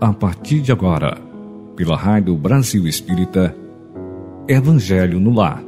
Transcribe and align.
a 0.00 0.14
partir 0.14 0.62
de 0.62 0.72
agora, 0.72 1.18
pela 1.76 1.94
Rádio 1.94 2.34
Brasil 2.34 2.86
Espírita, 2.86 3.54
Evangelho 4.48 5.20
no 5.20 5.30
Lar. 5.30 5.62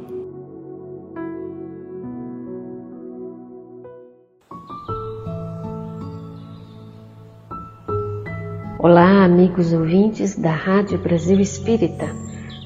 Olá, 8.79 9.23
amigos 9.23 9.71
ouvintes 9.71 10.35
da 10.35 10.51
Rádio 10.51 10.97
Brasil 10.97 11.39
Espírita. 11.39 12.07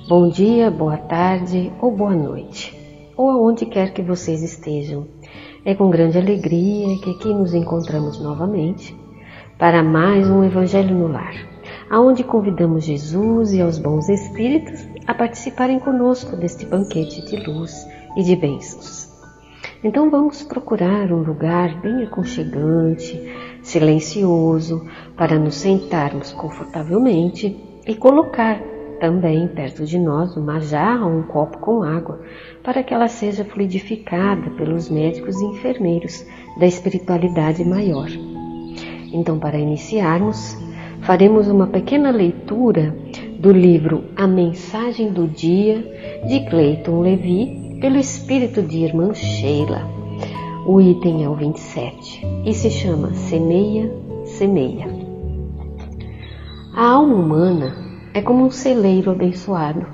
Bom 0.07 0.29
dia, 0.29 0.71
boa 0.71 0.95
tarde 0.95 1.70
ou 1.81 1.91
boa 1.91 2.15
noite, 2.15 2.73
ou 3.18 3.29
aonde 3.29 3.65
quer 3.65 3.91
que 3.91 4.02
vocês 4.02 4.41
estejam. 4.41 5.06
É 5.65 5.75
com 5.75 5.89
grande 5.89 6.18
alegria 6.18 6.97
que 7.04 7.09
aqui 7.11 7.28
nos 7.28 7.54
encontramos 7.54 8.23
novamente 8.23 8.95
para 9.59 9.84
mais 9.84 10.29
um 10.29 10.45
Evangelho 10.45 10.95
no 10.95 11.09
Lar 11.09 11.57
aonde 11.89 12.23
convidamos 12.23 12.83
Jesus 12.83 13.54
e 13.54 13.61
aos 13.61 13.77
bons 13.77 14.09
espíritos 14.09 14.87
a 15.05 15.14
participarem 15.14 15.79
conosco 15.79 16.36
deste 16.36 16.65
banquete 16.65 17.25
de 17.25 17.37
luz 17.37 17.87
e 18.15 18.23
de 18.23 18.36
bênçãos. 18.36 19.07
Então 19.83 20.09
vamos 20.09 20.43
procurar 20.43 21.11
um 21.11 21.21
lugar 21.21 21.79
bem 21.81 22.04
aconchegante, 22.04 23.21
silencioso, 23.61 24.86
para 25.15 25.37
nos 25.37 25.55
sentarmos 25.55 26.33
confortavelmente 26.33 27.55
e 27.86 27.95
colocar 27.95 28.59
também 29.00 29.47
perto 29.47 29.86
de 29.86 30.00
nós 30.00 30.36
uma 30.36 30.59
jarra 30.59 31.06
ou 31.06 31.19
um 31.19 31.23
copo 31.23 31.59
com 31.59 31.83
água, 31.83 32.19
para 32.64 32.81
que 32.81 32.94
ela 32.94 33.08
seja 33.08 33.45
fluidificada 33.45 34.50
pelos 34.52 34.89
médicos 34.89 35.39
e 35.39 35.45
enfermeiros 35.45 36.25
da 36.59 36.66
espiritualidade 36.66 37.64
maior. 37.64 38.09
Então, 39.14 39.40
para 39.40 39.58
iniciarmos, 39.58 40.56
faremos 41.08 41.47
uma 41.47 41.67
pequena 41.67 42.11
leitura 42.11 42.94
do 43.39 43.50
livro 43.50 44.03
A 44.13 44.27
Mensagem 44.27 45.09
do 45.09 45.25
Dia 45.25 45.80
de 46.27 46.41
Clayton 46.50 47.00
Levi, 47.00 47.77
pelo 47.80 47.95
espírito 47.95 48.61
de 48.61 48.80
irmã 48.80 49.13
Sheila. 49.13 49.89
O 50.66 50.81
item 50.81 51.23
é 51.23 51.30
o 51.30 51.33
27 51.33 52.28
e 52.44 52.53
se 52.53 52.69
chama 52.69 53.13
Semeia, 53.13 53.89
Semeia. 54.25 54.85
A 56.75 56.89
alma 56.89 57.16
humana 57.16 57.73
é 58.13 58.22
como 58.22 58.44
um 58.44 58.52
celeiro 58.52 59.09
abençoado. 59.09 59.85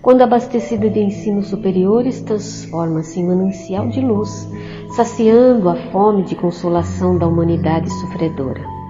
Quando 0.00 0.22
abastecida 0.22 0.88
de 0.88 1.00
ensinos 1.00 1.48
superiores, 1.48 2.20
transforma-se 2.20 3.18
em 3.18 3.26
manancial 3.26 3.88
de 3.88 4.00
luz, 4.00 4.48
saciando 4.94 5.68
a 5.68 5.74
fome 5.90 6.22
de 6.22 6.36
consolação 6.36 7.18
da 7.18 7.26
humanidade 7.26 7.90
sofredora. 7.90 8.81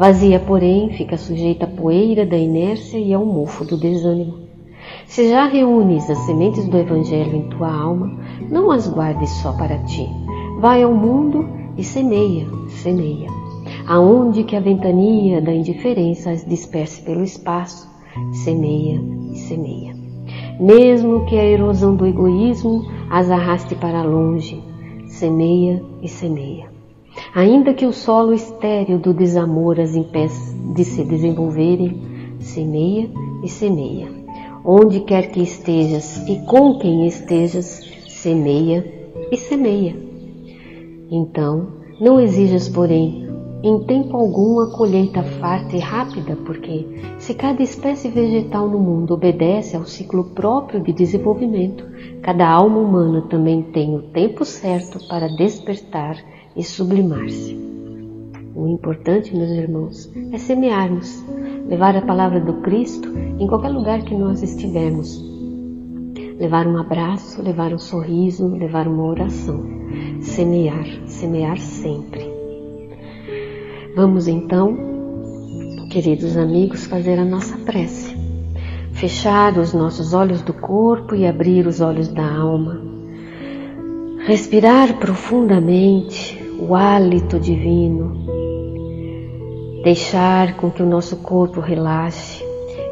Vazia, 0.00 0.40
porém, 0.40 0.88
fica 0.92 1.18
sujeita 1.18 1.66
à 1.66 1.68
poeira 1.68 2.24
da 2.24 2.34
inércia 2.34 2.96
e 2.96 3.12
ao 3.12 3.22
mofo 3.22 3.66
do 3.66 3.76
desânimo. 3.76 4.48
Se 5.04 5.28
já 5.28 5.46
reúnes 5.46 6.08
as 6.08 6.16
sementes 6.20 6.66
do 6.66 6.78
Evangelho 6.78 7.36
em 7.36 7.50
tua 7.50 7.70
alma, 7.70 8.18
não 8.50 8.70
as 8.70 8.88
guardes 8.88 9.28
só 9.42 9.52
para 9.52 9.76
ti. 9.80 10.08
Vai 10.58 10.82
ao 10.82 10.94
mundo 10.94 11.46
e 11.76 11.84
semeia, 11.84 12.46
semeia. 12.82 13.28
Aonde 13.86 14.42
que 14.42 14.56
a 14.56 14.60
ventania 14.60 15.38
da 15.38 15.52
indiferença 15.52 16.30
as 16.30 16.46
disperse 16.46 17.02
pelo 17.02 17.22
espaço, 17.22 17.86
semeia 18.32 18.98
e 19.34 19.36
semeia. 19.36 19.94
Mesmo 20.58 21.26
que 21.26 21.38
a 21.38 21.44
erosão 21.44 21.94
do 21.94 22.06
egoísmo 22.06 22.86
as 23.10 23.30
arraste 23.30 23.74
para 23.74 24.02
longe, 24.02 24.64
semeia 25.08 25.84
e 26.00 26.08
semeia. 26.08 26.69
Ainda 27.34 27.74
que 27.74 27.86
o 27.86 27.92
solo 27.92 28.32
estéril 28.32 28.98
do 28.98 29.12
desamor 29.12 29.78
as 29.80 29.94
impeça 29.94 30.54
de 30.74 30.84
se 30.84 31.04
desenvolverem, 31.04 32.00
semeia 32.38 33.10
e 33.42 33.48
semeia. 33.48 34.08
Onde 34.64 35.00
quer 35.00 35.30
que 35.30 35.40
estejas 35.40 36.16
e 36.28 36.44
com 36.46 36.78
quem 36.78 37.06
estejas, 37.06 37.80
semeia 38.08 38.84
e 39.30 39.36
semeia. 39.36 39.96
Então, 41.10 41.68
não 42.00 42.20
exijas, 42.20 42.68
porém, 42.68 43.28
em 43.62 43.84
tempo 43.84 44.16
algum 44.16 44.60
a 44.60 44.70
colheita 44.70 45.22
farta 45.22 45.76
e 45.76 45.78
rápida, 45.78 46.36
porque 46.46 46.86
se 47.18 47.34
cada 47.34 47.62
espécie 47.62 48.08
vegetal 48.08 48.68
no 48.68 48.78
mundo 48.78 49.12
obedece 49.12 49.76
ao 49.76 49.84
ciclo 49.84 50.24
próprio 50.24 50.82
de 50.82 50.92
desenvolvimento, 50.92 51.84
cada 52.22 52.48
alma 52.48 52.78
humana 52.78 53.22
também 53.28 53.62
tem 53.62 53.94
o 53.94 54.02
tempo 54.02 54.44
certo 54.44 54.98
para 55.08 55.28
despertar 55.28 56.16
e 56.56 56.62
sublimar-se. 56.62 57.58
O 58.54 58.66
importante, 58.66 59.34
meus 59.34 59.50
irmãos, 59.50 60.10
é 60.32 60.38
semearmos, 60.38 61.24
levar 61.68 61.96
a 61.96 62.02
palavra 62.02 62.40
do 62.40 62.54
Cristo 62.62 63.08
em 63.38 63.46
qualquer 63.46 63.70
lugar 63.70 64.02
que 64.02 64.14
nós 64.14 64.42
estivermos. 64.42 65.24
Levar 66.38 66.66
um 66.66 66.78
abraço, 66.78 67.42
levar 67.42 67.72
um 67.72 67.78
sorriso, 67.78 68.48
levar 68.48 68.88
uma 68.88 69.04
oração. 69.04 69.62
Semear, 70.20 70.86
semear 71.06 71.58
sempre. 71.58 72.28
Vamos 73.94 74.26
então, 74.26 74.76
queridos 75.90 76.36
amigos, 76.36 76.86
fazer 76.86 77.18
a 77.18 77.24
nossa 77.24 77.58
prece. 77.58 78.16
Fechar 78.92 79.58
os 79.58 79.72
nossos 79.74 80.14
olhos 80.14 80.42
do 80.42 80.52
corpo 80.52 81.14
e 81.14 81.26
abrir 81.26 81.66
os 81.66 81.80
olhos 81.80 82.08
da 82.08 82.26
alma. 82.26 82.80
Respirar 84.26 84.98
profundamente, 84.98 86.39
o 86.60 86.74
hálito 86.74 87.40
divino, 87.40 88.16
deixar 89.82 90.56
com 90.56 90.70
que 90.70 90.82
o 90.82 90.86
nosso 90.86 91.16
corpo 91.16 91.58
relaxe 91.58 92.44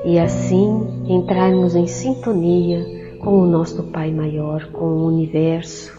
e 0.04 0.18
assim 0.18 1.04
entrarmos 1.06 1.76
em 1.76 1.86
sintonia 1.86 3.18
com 3.20 3.42
o 3.42 3.46
nosso 3.46 3.82
Pai 3.84 4.10
Maior, 4.10 4.66
com 4.72 4.86
o 4.86 5.06
universo, 5.06 5.92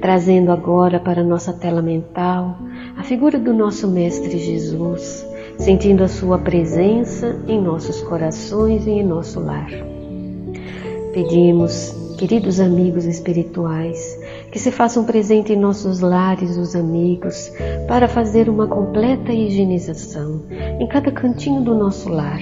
trazendo 0.00 0.50
agora 0.50 0.98
para 0.98 1.22
nossa 1.22 1.52
tela 1.52 1.82
mental 1.82 2.56
a 2.96 3.02
figura 3.02 3.38
do 3.38 3.52
nosso 3.52 3.86
Mestre 3.86 4.38
Jesus, 4.38 5.26
sentindo 5.58 6.04
a 6.04 6.08
Sua 6.08 6.38
presença 6.38 7.38
em 7.46 7.60
nossos 7.60 8.00
corações 8.02 8.86
e 8.86 8.90
em 8.90 9.04
nosso 9.04 9.40
lar. 9.40 9.70
Pedimos, 11.12 11.94
queridos 12.16 12.60
amigos 12.60 13.04
espirituais, 13.04 14.13
que 14.54 14.60
se 14.60 14.70
façam 14.70 15.04
presente 15.04 15.52
em 15.52 15.56
nossos 15.56 15.98
lares 15.98 16.56
os 16.56 16.76
amigos 16.76 17.50
para 17.88 18.06
fazer 18.06 18.48
uma 18.48 18.68
completa 18.68 19.32
higienização 19.32 20.44
em 20.78 20.86
cada 20.86 21.10
cantinho 21.10 21.60
do 21.62 21.74
nosso 21.74 22.08
lar, 22.08 22.38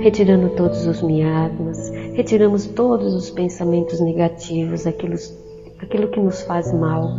retirando 0.00 0.48
todos 0.56 0.86
os 0.86 1.02
miasmas, 1.02 1.90
retiramos 2.14 2.64
todos 2.64 3.12
os 3.12 3.28
pensamentos 3.28 4.00
negativos, 4.00 4.86
aquilo, 4.86 5.16
aquilo 5.82 6.08
que 6.08 6.18
nos 6.18 6.40
faz 6.44 6.72
mal, 6.72 7.10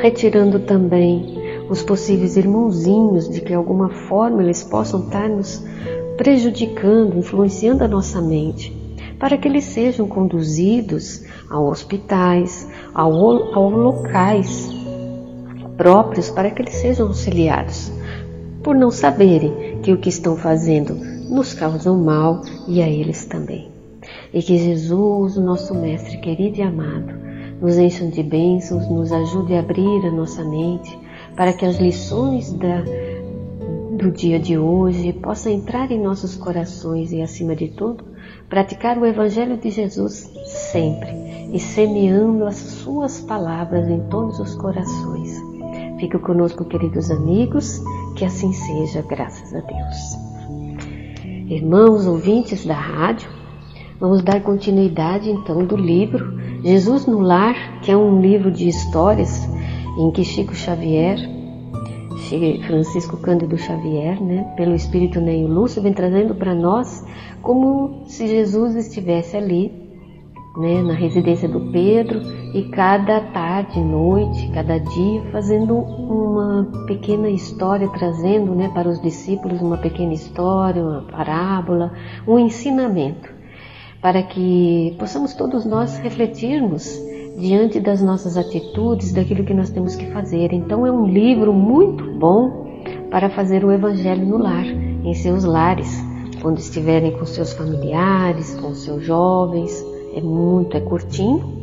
retirando 0.00 0.60
também 0.60 1.36
os 1.68 1.82
possíveis 1.82 2.38
irmãozinhos 2.38 3.28
de 3.28 3.42
que 3.42 3.48
de 3.48 3.54
alguma 3.54 3.90
forma 3.90 4.42
eles 4.42 4.64
possam 4.64 5.00
estar 5.00 5.28
nos 5.28 5.62
prejudicando, 6.16 7.18
influenciando 7.18 7.84
a 7.84 7.88
nossa 7.88 8.18
mente, 8.18 8.74
para 9.18 9.36
que 9.36 9.46
eles 9.46 9.64
sejam 9.64 10.08
conduzidos 10.08 11.22
a 11.50 11.60
hospitais, 11.60 12.66
ao 12.94 13.10
locais 13.10 14.70
próprios 15.76 16.28
para 16.28 16.50
que 16.50 16.62
eles 16.62 16.74
sejam 16.74 17.06
auxiliados, 17.06 17.90
por 18.62 18.74
não 18.74 18.90
saberem 18.90 19.80
que 19.80 19.92
o 19.92 19.98
que 19.98 20.08
estão 20.08 20.36
fazendo 20.36 20.94
nos 20.94 21.54
causa 21.54 21.92
mal 21.92 22.42
e 22.66 22.82
a 22.82 22.88
eles 22.88 23.24
também. 23.24 23.68
E 24.34 24.42
que 24.42 24.58
Jesus, 24.58 25.36
nosso 25.36 25.74
Mestre 25.74 26.18
querido 26.18 26.58
e 26.58 26.62
amado, 26.62 27.14
nos 27.60 27.78
encha 27.78 28.04
de 28.06 28.22
bênçãos, 28.22 28.88
nos 28.88 29.12
ajude 29.12 29.54
a 29.54 29.60
abrir 29.60 30.06
a 30.06 30.10
nossa 30.10 30.44
mente 30.44 30.98
para 31.36 31.52
que 31.52 31.64
as 31.64 31.76
lições 31.76 32.52
da, 32.52 32.82
do 33.96 34.10
dia 34.10 34.38
de 34.38 34.58
hoje 34.58 35.12
possam 35.12 35.52
entrar 35.52 35.90
em 35.90 36.00
nossos 36.00 36.34
corações 36.34 37.12
e, 37.12 37.22
acima 37.22 37.54
de 37.54 37.68
tudo, 37.68 38.04
praticar 38.48 38.98
o 38.98 39.06
Evangelho 39.06 39.56
de 39.56 39.70
Jesus 39.70 40.30
sempre 40.44 41.08
e 41.52 41.58
semeando 41.58 42.44
as 42.44 42.56
suas 42.88 43.20
palavras 43.20 43.86
em 43.86 44.00
todos 44.08 44.40
os 44.40 44.54
corações. 44.54 45.38
Fique 46.00 46.18
conosco, 46.18 46.64
queridos 46.64 47.10
amigos, 47.10 47.82
que 48.16 48.24
assim 48.24 48.50
seja, 48.50 49.02
graças 49.02 49.54
a 49.54 49.60
Deus. 49.60 50.16
Irmãos 51.50 52.06
ouvintes 52.06 52.64
da 52.64 52.72
rádio, 52.72 53.28
vamos 54.00 54.22
dar 54.22 54.42
continuidade 54.42 55.30
então 55.30 55.66
do 55.66 55.76
livro 55.76 56.40
Jesus 56.64 57.04
no 57.04 57.20
Lar, 57.20 57.78
que 57.82 57.90
é 57.90 57.96
um 57.96 58.22
livro 58.22 58.50
de 58.50 58.66
histórias 58.68 59.46
em 59.98 60.10
que 60.10 60.24
Chico 60.24 60.54
Xavier, 60.54 61.18
Francisco 62.66 63.18
Cândido 63.18 63.58
Xavier, 63.58 64.18
né, 64.18 64.50
pelo 64.56 64.74
Espírito 64.74 65.20
Neio 65.20 65.46
Lúcio, 65.46 65.82
vem 65.82 65.92
trazendo 65.92 66.34
para 66.34 66.54
nós 66.54 67.04
como 67.42 68.04
se 68.06 68.26
Jesus 68.26 68.74
estivesse 68.76 69.36
ali 69.36 69.87
né, 70.58 70.82
na 70.82 70.92
residência 70.92 71.48
do 71.48 71.60
Pedro 71.72 72.20
e 72.52 72.64
cada 72.70 73.20
tarde, 73.20 73.78
noite, 73.78 74.50
cada 74.52 74.78
dia 74.78 75.22
fazendo 75.30 75.74
uma 75.76 76.68
pequena 76.86 77.30
história, 77.30 77.88
trazendo 77.88 78.54
né, 78.54 78.70
para 78.74 78.88
os 78.88 79.00
discípulos 79.00 79.60
uma 79.60 79.76
pequena 79.78 80.12
história, 80.12 80.82
uma 80.82 81.02
parábola, 81.02 81.92
um 82.26 82.38
ensinamento, 82.38 83.32
para 84.02 84.22
que 84.22 84.96
possamos 84.98 85.34
todos 85.34 85.64
nós 85.64 85.96
refletirmos 85.98 87.00
diante 87.38 87.78
das 87.78 88.02
nossas 88.02 88.36
atitudes, 88.36 89.12
daquilo 89.12 89.44
que 89.44 89.54
nós 89.54 89.70
temos 89.70 89.94
que 89.94 90.06
fazer. 90.06 90.52
Então 90.52 90.84
é 90.84 90.90
um 90.90 91.06
livro 91.06 91.52
muito 91.52 92.04
bom 92.18 92.66
para 93.10 93.30
fazer 93.30 93.64
o 93.64 93.70
evangelho 93.70 94.26
no 94.26 94.38
lar, 94.38 94.66
em 94.66 95.14
seus 95.14 95.44
lares, 95.44 96.02
quando 96.42 96.58
estiverem 96.58 97.12
com 97.16 97.24
seus 97.24 97.52
familiares, 97.52 98.58
com 98.60 98.74
seus 98.74 99.04
jovens. 99.04 99.84
É 100.14 100.20
muito, 100.20 100.76
é 100.76 100.80
curtinho 100.80 101.58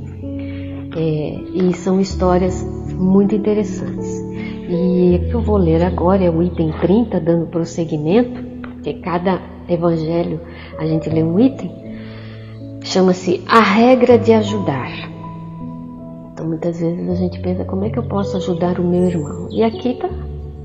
é, 0.95 1.37
e 1.53 1.73
são 1.73 1.99
histórias 1.99 2.63
muito 2.93 3.35
interessantes. 3.35 4.23
E 4.67 5.21
o 5.21 5.29
que 5.29 5.33
eu 5.33 5.41
vou 5.41 5.57
ler 5.57 5.83
agora 5.83 6.23
é 6.23 6.29
o 6.29 6.41
item 6.41 6.71
30, 6.71 7.19
dando 7.19 7.47
prosseguimento, 7.47 8.41
porque 8.61 8.93
cada 8.95 9.39
evangelho 9.67 10.39
a 10.79 10.85
gente 10.85 11.09
lê 11.09 11.21
um 11.21 11.39
item, 11.39 11.71
chama-se 12.83 13.43
A 13.47 13.59
Regra 13.59 14.17
de 14.17 14.33
Ajudar. 14.33 14.91
Então 16.33 16.47
muitas 16.47 16.79
vezes 16.79 17.09
a 17.09 17.15
gente 17.15 17.39
pensa 17.41 17.65
como 17.65 17.85
é 17.85 17.89
que 17.89 17.99
eu 17.99 18.03
posso 18.03 18.37
ajudar 18.37 18.79
o 18.79 18.83
meu 18.83 19.03
irmão. 19.03 19.49
E 19.51 19.63
aqui 19.63 19.95
tá, 19.95 20.09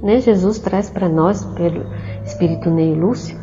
né? 0.03 0.21
Jesus 0.21 0.59
traz 0.59 0.89
para 0.89 1.09
nós, 1.09 1.45
pelo 1.57 1.85
Espírito 2.25 2.71
Ney 2.71 2.95
Lúcio, 2.95 3.37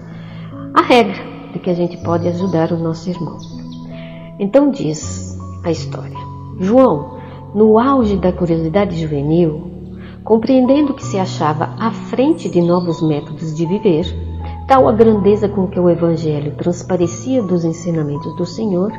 a 0.74 0.82
regra 0.82 1.22
de 1.54 1.60
que 1.60 1.70
a 1.70 1.74
gente 1.74 1.98
pode 1.98 2.28
ajudar 2.28 2.72
o 2.72 2.78
nosso 2.78 3.10
irmão. 3.10 3.57
Então 4.40 4.70
diz 4.70 5.38
a 5.64 5.72
história: 5.72 6.18
João, 6.60 7.18
no 7.56 7.80
auge 7.80 8.18
da 8.18 8.32
curiosidade 8.32 9.00
juvenil, 9.00 9.72
compreendendo 10.24 10.94
que 10.94 11.04
se 11.04 11.18
achava 11.18 11.74
à 11.80 11.92
frente 11.92 12.50
de 12.50 12.62
novos 12.62 13.02
métodos 13.02 13.56
de 13.56 13.66
viver, 13.66 14.06
tal 14.68 14.88
a 14.88 14.92
grandeza 14.92 15.50
com 15.50 15.68
que 15.68 15.80
o 15.80 15.90
Evangelho 15.90 16.56
transparecia 16.56 17.42
dos 17.42 17.66
ensinamentos 17.66 18.36
do 18.36 18.46
Senhor, 18.46 18.92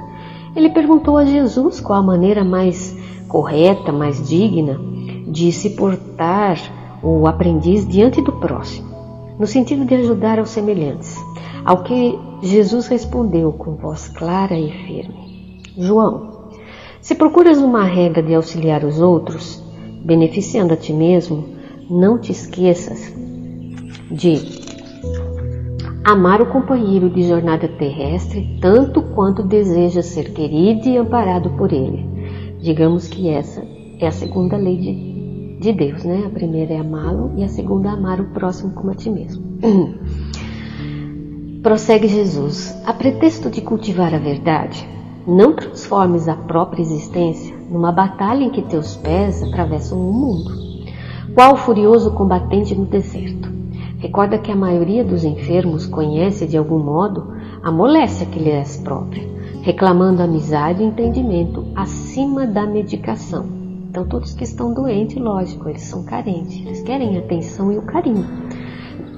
ele 0.57 0.71
perguntou 0.71 1.17
a 1.17 1.25
Jesus 1.25 1.79
qual 1.81 2.01
a 2.01 2.03
maneira 2.03 2.43
mais 2.43 2.97
correta, 3.29 3.93
mais 3.93 4.27
digna 4.27 4.81
de 5.29 5.53
se 5.53 5.71
portar 5.71 6.59
o 7.03 7.27
aprendiz 7.27 7.87
diante 7.87 8.21
do 8.23 8.33
próximo, 8.33 8.89
no 9.39 9.47
sentido 9.47 9.85
de 9.85 9.95
ajudar 9.95 10.39
aos 10.39 10.49
semelhantes. 10.49 11.17
Ao 11.65 11.83
que 11.85 12.19
Jesus 12.43 12.87
respondeu 12.89 13.53
com 13.53 13.77
voz 13.77 14.09
clara 14.09 14.59
e 14.59 14.71
firme: 14.71 15.28
João, 15.79 16.51
se 17.01 17.15
procuras 17.15 17.59
uma 17.59 17.85
regra 17.85 18.21
de 18.21 18.35
auxiliar 18.35 18.85
os 18.85 19.01
outros, 19.01 19.63
beneficiando 20.05 20.75
a 20.75 20.77
ti 20.77 20.93
mesmo, 20.93 21.45
não 21.89 22.19
te 22.19 22.33
esqueças 22.33 23.15
de 24.11 24.41
amar 26.05 26.43
o 26.43 26.47
companheiro 26.47 27.09
de 27.09 27.29
jornada 27.29 27.69
terrestre 27.69 28.59
tanto 28.61 29.03
quanto 29.03 29.45
deseja 29.45 30.03
ser 30.03 30.33
querido 30.33 30.89
e 30.89 30.97
amparado 30.97 31.51
por 31.51 31.73
ele. 31.73 32.05
Digamos 32.61 33.07
que 33.07 33.29
essa 33.29 33.65
é 34.01 34.09
a 34.09 34.11
segunda 34.11 34.57
lei 34.57 34.79
de, 34.79 35.61
de 35.61 35.73
Deus, 35.73 36.03
né? 36.03 36.25
A 36.27 36.31
primeira 36.31 36.75
é 36.75 36.79
amá-lo 36.79 37.35
e 37.37 37.45
a 37.45 37.49
segunda 37.49 37.91
é 37.91 37.93
amar 37.93 38.21
o 38.21 38.31
próximo 38.31 38.73
como 38.73 38.91
a 38.91 38.95
ti 38.95 39.11
mesmo. 39.11 39.45
Prossegue 41.63 42.09
Jesus. 42.09 42.77
A 42.85 42.93
pretexto 42.93 43.49
de 43.49 43.61
cultivar 43.61 44.13
a 44.15 44.19
verdade, 44.19 44.98
não 45.29 45.53
transformes 45.53 46.27
a 46.27 46.35
própria 46.35 46.83
existência 46.83 47.55
numa 47.71 47.93
batalha 47.93 48.43
em 48.43 48.51
que 48.51 48.63
teus 48.63 48.97
pés 48.97 49.43
atravessam 49.43 50.01
o 50.01 50.13
mundo. 50.13 50.51
Qual 51.35 51.57
furioso 51.57 52.11
combatente 52.13 52.75
no 52.75 52.87
deserto? 52.87 53.49
Recorda 53.99 54.39
que 54.39 54.51
a 54.51 54.57
maioria 54.57 55.05
dos 55.05 55.23
enfermos 55.23 55.87
conhece 55.87 56.47
de 56.47 56.57
algum 56.57 56.79
modo 56.79 57.33
a 57.63 57.71
moléstia 57.71 58.27
que 58.27 58.39
lhe 58.39 58.51
és 58.51 58.79
própria 58.79 59.39
reclamando 59.69 60.23
amizade 60.23 60.83
e 60.83 60.87
entendimento 60.87 61.67
acima 61.75 62.47
da 62.47 62.67
medicação. 62.67 63.47
Então, 63.91 64.07
todos 64.07 64.33
que 64.33 64.45
estão 64.45 64.73
doentes, 64.73 65.19
lógico, 65.19 65.69
eles 65.69 65.83
são 65.83 66.05
carentes, 66.05 66.65
eles 66.65 66.81
querem 66.83 67.17
a 67.17 67.21
atenção 67.21 67.71
e 67.71 67.77
o 67.77 67.83
carinho. 67.83 68.27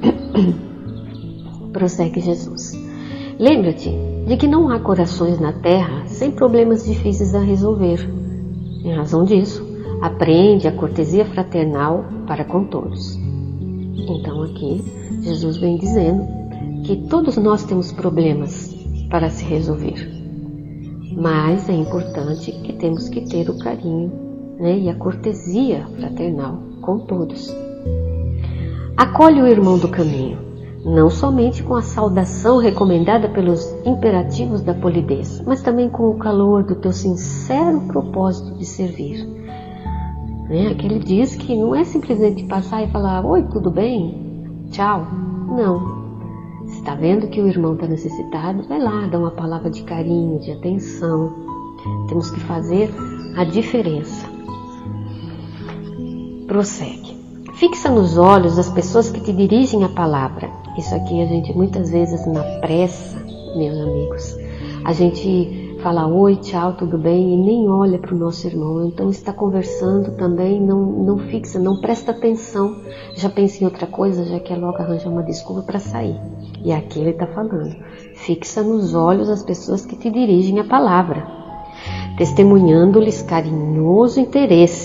Prossegue 1.73 2.21
Jesus. 2.21 2.73
Lembra-te 3.41 3.91
de 4.27 4.37
que 4.37 4.47
não 4.47 4.69
há 4.69 4.79
corações 4.79 5.41
na 5.41 5.51
terra 5.51 6.07
sem 6.07 6.31
problemas 6.31 6.85
difíceis 6.85 7.35
a 7.35 7.41
resolver. 7.41 8.07
Em 8.85 8.93
razão 8.93 9.25
disso, 9.25 9.67
aprende 10.03 10.69
a 10.69 10.73
cortesia 10.73 11.25
fraternal 11.25 12.05
para 12.27 12.45
com 12.45 12.65
todos. 12.65 13.17
Então, 13.97 14.43
aqui, 14.43 14.85
Jesus 15.23 15.57
vem 15.57 15.79
dizendo 15.79 16.23
que 16.85 17.09
todos 17.09 17.39
nós 17.39 17.65
temos 17.65 17.91
problemas 17.91 18.77
para 19.09 19.31
se 19.31 19.43
resolver. 19.47 20.07
Mas 21.17 21.67
é 21.71 21.73
importante 21.73 22.53
que 22.53 22.75
temos 22.75 23.09
que 23.09 23.23
ter 23.23 23.49
o 23.49 23.57
carinho 23.57 24.13
né, 24.59 24.79
e 24.81 24.91
a 24.91 24.95
cortesia 24.95 25.87
fraternal 25.99 26.63
com 26.83 26.99
todos. 26.99 27.51
Acolhe 28.99 29.41
o 29.41 29.49
irmão 29.49 29.79
do 29.79 29.89
caminho, 29.89 30.50
não 30.85 31.11
somente 31.11 31.63
com 31.63 31.75
a 31.75 31.83
saudação 31.83 32.59
recomendada 32.59 33.29
pelos 33.29 33.71
imperativos 33.85 34.63
da 34.63 34.75
polidez, 34.75 35.43
mas 35.47 35.63
também 35.63 35.91
com 35.91 36.09
o 36.09 36.19
calor 36.19 36.65
do 36.65 36.75
teu 36.77 36.93
sincero 36.93 37.81
propósito 37.83 38.57
de 38.57 38.65
servir. 38.65 39.27
Né? 40.49 40.69
Aquele 40.69 40.99
diz 40.99 41.37
que 41.37 41.55
não 41.55 41.75
é 41.75 41.85
simplesmente 41.85 42.45
passar 42.45 42.83
e 42.83 42.91
falar: 42.91 43.25
Oi, 43.25 43.43
tudo 43.45 43.71
bem? 43.71 44.67
Tchau. 44.71 45.07
Não, 45.49 46.01
está 46.67 46.95
vendo 46.95 47.29
que 47.29 47.41
o 47.41 47.49
irmão 47.49 47.75
está 47.75 47.87
necessitado, 47.87 48.67
vai 48.69 48.81
lá, 48.81 49.07
dá 49.07 49.19
uma 49.19 49.33
palavra 49.33 49.71
de 49.71 49.83
carinho, 49.83 50.41
de 50.41 50.53
atenção. 50.53 51.35
Temos 52.09 52.31
que 52.31 52.41
fazer 52.41 52.91
a 53.37 53.45
diferença. 53.45 54.29
Prossegue. 56.47 57.19
Fixa 57.55 57.91
nos 57.91 58.17
olhos 58.17 58.59
as 58.59 58.71
pessoas 58.71 59.11
que 59.11 59.21
te 59.21 59.33
dirigem 59.33 59.85
a 59.85 59.89
palavra. 59.89 60.60
Isso 60.77 60.95
aqui 60.95 61.23
a 61.23 61.27
gente 61.27 61.53
muitas 61.57 61.91
vezes 61.91 62.27
na 62.27 62.43
pressa, 62.61 63.19
meus 63.57 63.79
amigos, 63.79 64.37
a 64.85 64.93
gente 64.93 65.71
fala 65.83 66.07
oi, 66.07 66.37
tchau, 66.37 66.75
tudo 66.75 66.99
bem 66.99 67.35
e 67.35 67.37
nem 67.37 67.69
olha 67.69 67.99
para 67.99 68.15
o 68.15 68.19
nosso 68.19 68.47
irmão. 68.47 68.87
Então 68.87 69.11
está 69.11 69.33
conversando 69.33 70.13
também, 70.13 70.61
não, 70.61 70.81
não 70.81 71.19
fixa, 71.19 71.59
não 71.59 71.81
presta 71.81 72.13
atenção. 72.13 72.77
Já 73.15 73.29
pensa 73.29 73.63
em 73.63 73.67
outra 73.67 73.87
coisa, 73.87 74.25
já 74.25 74.39
quer 74.39 74.57
logo 74.57 74.77
arranjar 74.79 75.11
uma 75.11 75.23
desculpa 75.23 75.63
para 75.63 75.79
sair. 75.79 76.17
E 76.63 76.73
aqui 76.73 77.01
ele 77.01 77.11
está 77.11 77.27
falando. 77.27 77.75
Fixa 78.15 78.63
nos 78.63 78.95
olhos 78.95 79.29
as 79.29 79.43
pessoas 79.43 79.85
que 79.85 79.97
te 79.97 80.11
dirigem 80.11 80.61
a 80.61 80.65
palavra, 80.65 81.27
testemunhando-lhes 82.17 83.23
carinhoso 83.23 84.21
interesse. 84.21 84.80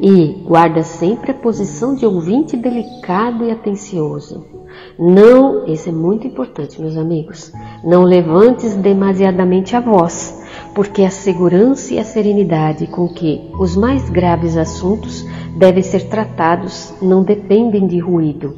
E 0.00 0.42
guarda 0.44 0.82
sempre 0.82 1.32
a 1.32 1.34
posição 1.34 1.94
de 1.94 2.06
ouvinte 2.06 2.56
delicado 2.56 3.44
e 3.44 3.50
atencioso 3.50 4.58
não, 4.98 5.66
isso 5.66 5.88
é 5.88 5.92
muito 5.92 6.26
importante, 6.26 6.80
meus 6.80 6.96
amigos. 6.96 7.52
Não 7.84 8.02
levantes 8.02 8.74
demasiadamente 8.74 9.76
a 9.76 9.80
voz, 9.80 10.42
porque 10.74 11.02
a 11.02 11.10
segurança 11.10 11.94
e 11.94 11.98
a 11.98 12.04
serenidade 12.04 12.86
com 12.88 13.08
que 13.08 13.48
os 13.58 13.76
mais 13.76 14.10
graves 14.10 14.56
assuntos 14.56 15.24
devem 15.56 15.82
ser 15.82 16.08
tratados 16.08 16.92
não 17.00 17.22
dependem 17.22 17.86
de 17.86 17.98
ruído. 17.98 18.56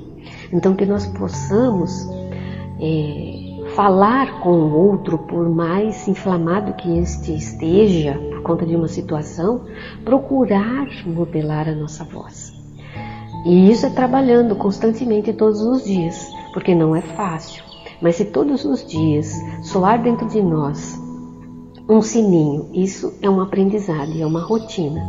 Então, 0.52 0.74
que 0.74 0.86
nós 0.86 1.06
possamos 1.06 2.08
é, 2.80 3.49
falar 3.74 4.40
com 4.40 4.50
o 4.50 4.74
outro, 4.74 5.18
por 5.18 5.48
mais 5.48 6.06
inflamado 6.08 6.72
que 6.74 6.98
este 6.98 7.34
esteja 7.34 8.14
por 8.30 8.42
conta 8.42 8.66
de 8.66 8.74
uma 8.74 8.88
situação, 8.88 9.62
procurar 10.04 10.88
modelar 11.06 11.68
a 11.68 11.74
nossa 11.74 12.04
voz. 12.04 12.52
E 13.44 13.70
isso 13.70 13.86
é 13.86 13.90
trabalhando 13.90 14.54
constantemente 14.54 15.32
todos 15.32 15.62
os 15.62 15.84
dias, 15.84 16.26
porque 16.52 16.74
não 16.74 16.94
é 16.94 17.00
fácil. 17.00 17.62
Mas 18.00 18.16
se 18.16 18.24
todos 18.24 18.64
os 18.64 18.86
dias 18.86 19.34
soar 19.62 20.02
dentro 20.02 20.26
de 20.26 20.42
nós 20.42 20.98
um 21.88 22.00
sininho, 22.00 22.68
isso 22.72 23.12
é 23.20 23.28
um 23.28 23.40
aprendizado 23.40 24.12
é 24.20 24.24
uma 24.24 24.42
rotina. 24.42 25.00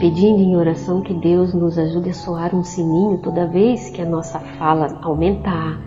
Pedindo 0.00 0.40
em 0.40 0.56
oração 0.56 1.02
que 1.02 1.12
Deus 1.12 1.52
nos 1.52 1.78
ajude 1.78 2.08
a 2.08 2.14
soar 2.14 2.54
um 2.54 2.64
sininho 2.64 3.18
toda 3.18 3.46
vez 3.46 3.90
que 3.90 4.00
a 4.00 4.06
nossa 4.06 4.38
fala 4.40 4.98
aumentar, 5.02 5.78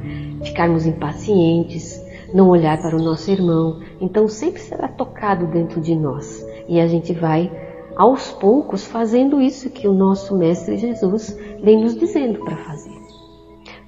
ficarmos 0.44 0.86
impacientes, 0.86 2.00
não 2.32 2.48
olhar 2.50 2.80
para 2.80 2.96
o 2.96 3.02
nosso 3.02 3.32
irmão. 3.32 3.80
Então 4.00 4.28
sempre 4.28 4.62
será 4.62 4.88
tocado 4.88 5.48
dentro 5.48 5.82
de 5.82 5.96
nós 5.96 6.46
e 6.70 6.80
a 6.80 6.86
gente 6.86 7.12
vai 7.12 7.52
aos 7.96 8.30
poucos 8.34 8.86
fazendo 8.86 9.42
isso 9.42 9.72
que 9.72 9.88
o 9.88 9.94
nosso 9.94 10.38
Mestre 10.38 10.78
Jesus 10.78 11.36
vem 11.64 11.82
nos 11.82 11.98
dizendo 11.98 12.38
para 12.46 12.58
fazer. 12.58 12.94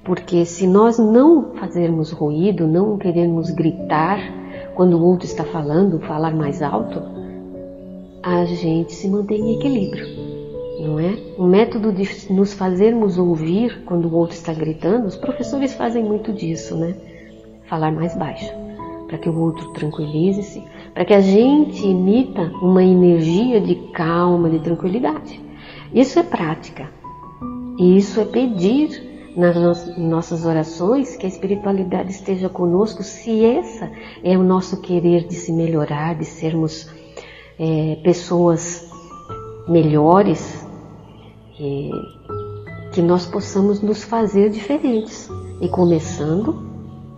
Porque 0.04 0.44
se 0.44 0.66
nós 0.66 0.98
não 0.98 1.54
fazermos 1.54 2.10
ruído, 2.10 2.66
não 2.66 2.98
queremos 2.98 3.50
gritar 3.50 4.18
quando 4.74 4.98
o 4.98 5.04
outro 5.04 5.24
está 5.24 5.44
falando, 5.44 6.00
falar 6.00 6.34
mais 6.34 6.62
alto, 6.62 7.00
a 8.26 8.44
gente 8.44 8.92
se 8.92 9.08
mantém 9.08 9.38
em 9.40 9.56
equilíbrio, 9.56 10.04
não 10.80 10.98
é? 10.98 11.16
O 11.38 11.44
método 11.44 11.92
de 11.92 12.08
nos 12.28 12.52
fazermos 12.52 13.18
ouvir 13.18 13.84
quando 13.84 14.08
o 14.08 14.16
outro 14.16 14.34
está 14.34 14.52
gritando, 14.52 15.06
os 15.06 15.14
professores 15.14 15.74
fazem 15.74 16.02
muito 16.02 16.32
disso, 16.32 16.76
né? 16.76 16.96
Falar 17.68 17.92
mais 17.92 18.16
baixo, 18.16 18.52
para 19.06 19.16
que 19.16 19.28
o 19.28 19.38
outro 19.38 19.72
tranquilize-se, 19.72 20.60
para 20.92 21.04
que 21.04 21.14
a 21.14 21.20
gente 21.20 21.86
emita 21.86 22.50
uma 22.60 22.82
energia 22.82 23.60
de 23.60 23.76
calma, 23.92 24.50
de 24.50 24.58
tranquilidade. 24.58 25.40
Isso 25.94 26.18
é 26.18 26.24
prática. 26.24 26.90
E 27.78 27.96
isso 27.96 28.20
é 28.20 28.24
pedir 28.24 29.06
nas 29.36 29.96
nossas 29.96 30.44
orações 30.44 31.14
que 31.14 31.26
a 31.26 31.28
espiritualidade 31.28 32.10
esteja 32.10 32.48
conosco, 32.48 33.04
se 33.04 33.44
essa 33.44 33.88
é 34.24 34.36
o 34.36 34.42
nosso 34.42 34.80
querer 34.80 35.28
de 35.28 35.34
se 35.34 35.52
melhorar, 35.52 36.16
de 36.16 36.24
sermos 36.24 36.90
é, 37.58 38.00
pessoas 38.02 38.90
melhores, 39.68 40.66
e, 41.58 41.90
que 42.92 43.02
nós 43.02 43.26
possamos 43.26 43.80
nos 43.82 44.04
fazer 44.04 44.50
diferentes. 44.50 45.28
E 45.60 45.68
começando 45.68 46.66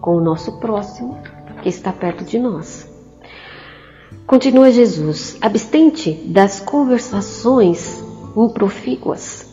com 0.00 0.16
o 0.16 0.21
nosso 0.21 0.59
próximo 0.61 1.18
que 1.62 1.68
está 1.68 1.92
perto 1.92 2.25
de 2.25 2.38
nós. 2.38 2.88
Continua 4.26 4.71
Jesus, 4.71 5.37
abstente 5.40 6.12
das 6.26 6.61
conversações 6.61 8.02
improfícuas. 8.37 9.47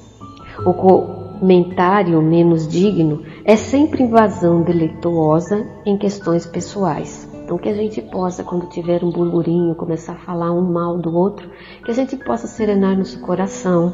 O 0.66 0.74
comentário 0.74 2.22
menos 2.22 2.68
digno 2.68 3.24
é 3.44 3.56
sempre 3.56 4.04
invasão 4.04 4.62
deleitosa 4.62 5.66
em 5.86 5.98
questões 5.98 6.46
pessoais. 6.46 7.35
Então, 7.46 7.60
que 7.60 7.70
a 7.70 7.76
gente 7.76 8.02
possa, 8.02 8.44
quando 8.44 8.68
tiver 8.70 9.04
um 9.04 9.12
burburinho, 9.12 9.76
começar 9.76 10.14
a 10.14 10.18
falar 10.18 10.52
um 10.52 10.64
mal 10.64 10.98
do 10.98 11.16
outro, 11.16 11.48
que 11.86 11.92
a 11.92 11.94
gente 11.94 12.18
possa 12.18 12.48
serenar 12.48 12.98
nosso 12.98 13.22
coração, 13.22 13.94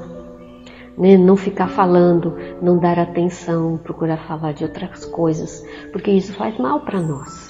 né? 0.98 1.18
não 1.18 1.36
ficar 1.36 1.68
falando, 1.68 2.34
não 2.62 2.80
dar 2.80 2.98
atenção, 2.98 3.78
procurar 3.84 4.26
falar 4.26 4.54
de 4.54 4.64
outras 4.64 5.04
coisas, 5.04 5.68
porque 5.92 6.12
isso 6.12 6.34
faz 6.34 6.58
mal 6.58 6.80
para 6.80 7.02
nós. 7.02 7.50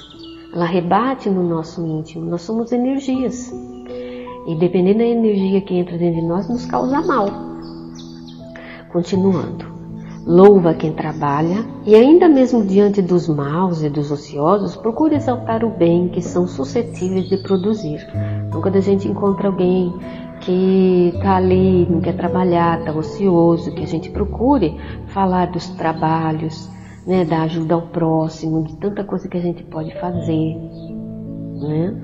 Ela 0.51 0.65
rebate 0.65 1.29
no 1.29 1.47
nosso 1.47 1.85
íntimo. 1.85 2.25
Nós 2.25 2.41
somos 2.41 2.71
energias. 2.71 3.53
E 4.47 4.55
dependendo 4.55 4.97
da 4.97 5.05
energia 5.05 5.61
que 5.61 5.75
entra 5.75 5.99
dentro 5.99 6.19
de 6.19 6.25
nós, 6.25 6.49
nos 6.49 6.65
causa 6.65 6.99
mal. 7.03 7.27
Continuando. 8.91 9.70
Louva 10.25 10.75
quem 10.75 10.93
trabalha 10.93 11.65
e, 11.83 11.95
ainda 11.95 12.29
mesmo 12.29 12.63
diante 12.63 13.01
dos 13.01 13.27
maus 13.27 13.81
e 13.81 13.89
dos 13.89 14.11
ociosos, 14.11 14.75
procura 14.75 15.15
exaltar 15.15 15.65
o 15.65 15.69
bem 15.71 16.09
que 16.09 16.21
são 16.21 16.47
suscetíveis 16.47 17.27
de 17.27 17.37
produzir. 17.37 18.07
Então, 18.47 18.61
quando 18.61 18.75
a 18.75 18.81
gente 18.81 19.07
encontra 19.07 19.47
alguém 19.47 19.91
que 20.41 21.11
está 21.15 21.37
ali, 21.37 21.87
não 21.89 22.01
quer 22.01 22.15
trabalhar, 22.15 22.79
está 22.79 22.91
ocioso, 22.91 23.73
que 23.73 23.83
a 23.83 23.87
gente 23.87 24.11
procure 24.11 24.77
falar 25.07 25.47
dos 25.47 25.69
trabalhos, 25.69 26.69
né, 27.05 27.25
da 27.25 27.41
ajuda 27.43 27.73
ao 27.73 27.81
próximo, 27.83 28.63
de 28.63 28.75
tanta 28.77 29.03
coisa 29.03 29.27
que 29.27 29.37
a 29.37 29.41
gente 29.41 29.63
pode 29.63 29.91
fazer, 29.99 30.55
né, 31.59 31.95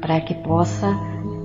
para 0.00 0.20
que 0.20 0.34
possa 0.34 0.88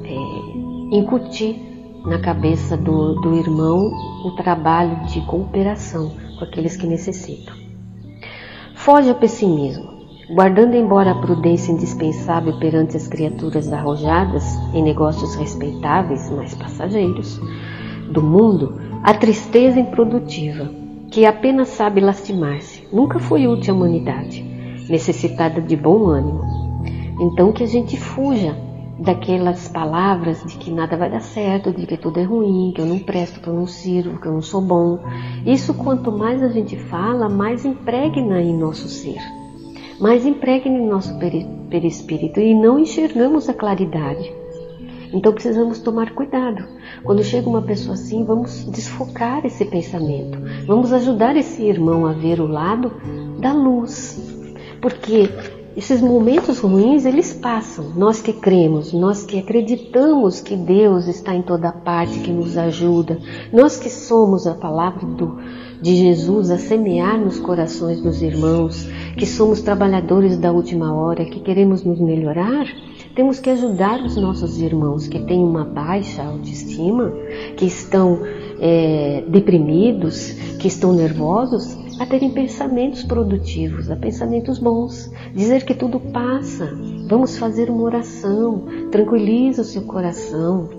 é, 0.04 0.98
incutir 0.98 1.71
na 2.06 2.20
cabeça 2.20 2.76
do, 2.76 3.16
do 3.22 3.38
irmão 3.38 3.92
o 4.26 4.32
trabalho 4.32 5.06
de 5.06 5.22
cooperação 5.22 6.12
com 6.38 6.46
aqueles 6.46 6.76
que 6.76 6.88
necessitam. 6.88 7.54
Foge 8.74 9.10
ao 9.10 9.16
pessimismo, 9.16 9.92
guardando 10.34 10.76
embora 10.76 11.12
a 11.12 11.22
prudência 11.22 11.72
indispensável 11.72 12.58
perante 12.58 12.98
as 12.98 13.08
criaturas 13.08 13.72
arrojadas 13.72 14.44
em 14.74 14.82
negócios 14.82 15.36
respeitáveis, 15.36 16.30
mas 16.32 16.56
passageiros, 16.56 17.40
do 18.10 18.22
mundo, 18.22 18.80
a 19.04 19.14
tristeza 19.14 19.80
improdutiva 19.80 20.70
que 21.12 21.26
apenas 21.26 21.68
sabe 21.68 22.00
lastimar-se, 22.00 22.88
nunca 22.92 23.20
foi 23.20 23.46
útil 23.46 23.74
à 23.74 23.78
humanidade, 23.78 24.42
necessitada 24.90 25.62
de 25.62 25.76
bom 25.76 26.08
ânimo. 26.08 26.42
Então 27.20 27.52
que 27.52 27.64
a 27.64 27.68
gente 27.68 27.98
fuja 28.00 28.56
daquelas 29.02 29.68
palavras 29.68 30.44
de 30.46 30.58
que 30.58 30.72
nada 30.72 30.96
vai 30.96 31.10
dar 31.10 31.22
certo, 31.22 31.72
de 31.72 31.88
que 31.88 31.98
tudo 31.98 32.20
é 32.20 32.24
ruim, 32.24 32.72
que 32.74 32.82
eu 32.82 32.86
não 32.86 33.00
presto, 33.00 33.40
que 33.40 33.48
eu 33.48 33.54
não 33.54 33.66
sirvo, 33.66 34.20
que 34.20 34.28
eu 34.28 34.34
não 34.34 34.42
sou 34.42 34.62
bom. 34.62 35.00
Isso 35.46 35.74
quanto 35.74 36.12
mais 36.12 36.44
a 36.44 36.50
gente 36.50 36.78
fala, 36.78 37.28
mais 37.28 37.66
impregna 37.66 38.40
em 38.42 38.56
nosso 38.56 38.88
ser, 38.88 39.20
mais 40.00 40.26
impregna 40.26 40.78
em 40.78 40.88
nosso 40.88 41.18
perispírito 41.70 42.40
e 42.40 42.54
não 42.54 42.78
enxergamos 42.78 43.50
a 43.50 43.54
claridade. 43.54 44.32
Então 45.12 45.34
precisamos 45.34 45.80
tomar 45.80 46.14
cuidado. 46.14 46.64
Quando 47.04 47.24
chega 47.24 47.50
uma 47.50 47.62
pessoa 47.62 47.96
assim, 47.96 48.24
vamos 48.24 48.66
desfocar 48.66 49.46
esse 49.46 49.66
pensamento. 49.66 50.38
Vamos 50.66 50.94
ajudar 50.94 51.36
esse 51.36 51.64
irmão 51.64 52.06
a 52.06 52.14
ver 52.14 52.40
o 52.40 52.48
lado 52.48 52.94
da 53.40 53.52
luz. 53.52 54.56
Porque 54.80 55.28
esses 55.76 56.02
momentos 56.02 56.60
ruins, 56.60 57.06
eles 57.06 57.34
passam. 57.34 57.92
Nós 57.96 58.22
que 58.22 58.34
cremos, 58.34 58.92
nós 58.92 59.24
que 59.24 59.40
acreditamos 59.40 60.42
que 60.42 60.56
Deus 60.56 61.08
está 61.08 61.34
em 61.34 61.42
toda 61.42 61.72
parte, 61.72 62.20
que 62.20 62.32
nos 62.32 62.58
ajuda, 62.58 63.20
nós 63.54 63.78
que 63.78 63.90
somos 63.90 64.46
a 64.46 64.54
palavra 64.54 65.06
do, 65.06 65.38
de 65.82 65.96
Jesus 65.96 66.52
a 66.52 66.58
semear 66.58 67.18
nos 67.18 67.40
corações 67.40 68.02
dos 68.02 68.22
irmãos, 68.22 68.88
que 69.18 69.26
somos 69.26 69.62
trabalhadores 69.62 70.38
da 70.38 70.52
última 70.52 70.94
hora, 70.94 71.26
que 71.26 71.40
queremos 71.40 71.84
nos 71.84 72.00
melhorar, 72.00 72.66
temos 73.16 73.40
que 73.40 73.50
ajudar 73.50 74.02
os 74.02 74.16
nossos 74.16 74.62
irmãos 74.62 75.08
que 75.08 75.20
têm 75.20 75.44
uma 75.44 75.66
baixa 75.66 76.24
autoestima, 76.24 77.12
que 77.58 77.66
estão 77.66 78.20
é, 78.60 79.24
deprimidos, 79.28 80.32
que 80.60 80.68
estão 80.68 80.94
nervosos, 80.94 81.78
a 82.00 82.06
terem 82.06 82.32
pensamentos 82.32 83.04
produtivos, 83.04 83.90
a 83.90 83.96
pensamentos 83.96 84.60
bons. 84.60 85.12
Dizer 85.34 85.66
que 85.66 85.74
tudo 85.74 86.00
passa. 86.00 86.74
Vamos 87.08 87.38
fazer 87.38 87.70
uma 87.70 87.84
oração. 87.84 88.66
Tranquiliza 88.92 89.62
o 89.62 89.66
seu 89.66 89.84
coração. 89.84 90.70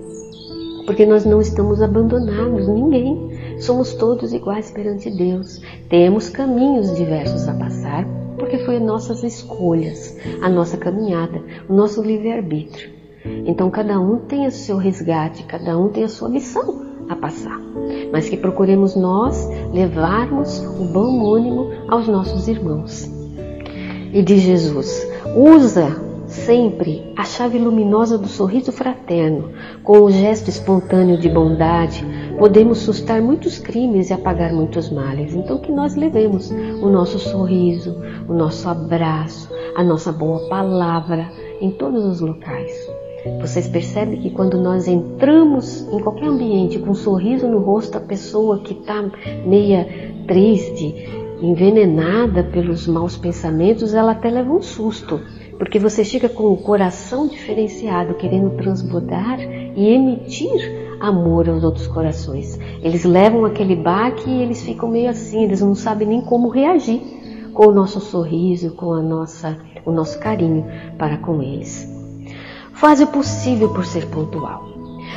Porque 0.86 1.06
nós 1.06 1.24
não 1.24 1.40
estamos 1.40 1.80
abandonados, 1.80 2.68
ninguém. 2.68 3.58
Somos 3.58 3.94
todos 3.94 4.32
iguais 4.32 4.70
perante 4.70 5.10
Deus. 5.10 5.60
Temos 5.88 6.28
caminhos 6.28 6.94
diversos 6.96 7.46
a 7.46 7.54
passar, 7.54 8.04
porque 8.38 8.58
foi 8.58 8.80
nossas 8.80 9.22
escolhas, 9.22 10.16
a 10.40 10.48
nossa 10.48 10.76
caminhada, 10.76 11.40
o 11.68 11.72
nosso 11.72 12.02
livre-arbítrio. 12.02 12.90
Então 13.46 13.70
cada 13.70 14.00
um 14.00 14.18
tem 14.18 14.46
o 14.46 14.50
seu 14.50 14.76
resgate, 14.76 15.44
cada 15.44 15.78
um 15.78 15.88
tem 15.88 16.02
a 16.02 16.08
sua 16.08 16.28
lição 16.28 16.91
a 17.08 17.16
passar. 17.16 17.60
Mas 18.12 18.28
que 18.28 18.36
procuremos 18.36 18.94
nós 18.94 19.48
levarmos 19.72 20.60
o 20.60 20.84
bom 20.92 21.34
ânimo 21.34 21.70
aos 21.88 22.06
nossos 22.08 22.48
irmãos. 22.48 23.10
E 24.12 24.22
de 24.22 24.38
Jesus, 24.38 25.06
usa 25.34 26.12
sempre 26.32 27.12
a 27.16 27.24
chave 27.24 27.58
luminosa 27.58 28.16
do 28.16 28.26
sorriso 28.26 28.72
fraterno, 28.72 29.50
com 29.82 30.00
o 30.00 30.10
gesto 30.10 30.48
espontâneo 30.48 31.18
de 31.18 31.28
bondade, 31.28 32.04
podemos 32.38 32.78
sustar 32.78 33.20
muitos 33.20 33.58
crimes 33.58 34.10
e 34.10 34.12
apagar 34.12 34.52
muitos 34.52 34.90
males. 34.90 35.34
Então, 35.34 35.58
que 35.58 35.70
nós 35.70 35.94
levemos 35.94 36.50
o 36.50 36.88
nosso 36.88 37.18
sorriso, 37.18 37.96
o 38.28 38.32
nosso 38.32 38.68
abraço, 38.68 39.48
a 39.76 39.84
nossa 39.84 40.10
boa 40.10 40.48
palavra 40.48 41.30
em 41.60 41.70
todos 41.70 42.04
os 42.04 42.20
locais. 42.20 42.91
Vocês 43.40 43.68
percebem 43.68 44.20
que 44.20 44.30
quando 44.30 44.58
nós 44.58 44.88
entramos 44.88 45.86
em 45.92 46.00
qualquer 46.00 46.26
ambiente 46.26 46.78
com 46.78 46.90
um 46.90 46.94
sorriso 46.94 47.46
no 47.46 47.58
rosto, 47.58 47.96
a 47.96 48.00
pessoa 48.00 48.60
que 48.60 48.72
está 48.72 49.02
meia 49.46 49.86
triste, 50.26 51.08
envenenada 51.40 52.42
pelos 52.42 52.86
maus 52.86 53.16
pensamentos, 53.16 53.94
ela 53.94 54.12
até 54.12 54.28
leva 54.28 54.52
um 54.52 54.62
susto, 54.62 55.20
porque 55.58 55.78
você 55.78 56.04
chega 56.04 56.28
com 56.28 56.52
o 56.52 56.56
coração 56.56 57.28
diferenciado, 57.28 58.14
querendo 58.14 58.56
transbordar 58.56 59.40
e 59.40 59.88
emitir 59.88 60.96
amor 61.00 61.48
aos 61.48 61.62
outros 61.62 61.86
corações. 61.86 62.58
Eles 62.82 63.04
levam 63.04 63.44
aquele 63.44 63.76
baque 63.76 64.28
e 64.30 64.42
eles 64.42 64.62
ficam 64.62 64.88
meio 64.88 65.10
assim, 65.10 65.44
eles 65.44 65.60
não 65.60 65.74
sabem 65.74 66.08
nem 66.08 66.20
como 66.22 66.48
reagir 66.48 67.00
com 67.52 67.66
o 67.66 67.72
nosso 67.72 68.00
sorriso, 68.00 68.74
com 68.74 68.92
a 68.94 69.02
nossa, 69.02 69.58
o 69.84 69.92
nosso 69.92 70.18
carinho 70.18 70.64
para 70.96 71.18
com 71.18 71.42
eles. 71.42 71.91
Faz 72.82 73.00
o 73.00 73.06
possível 73.06 73.72
por 73.72 73.84
ser 73.86 74.06
pontual. 74.08 74.64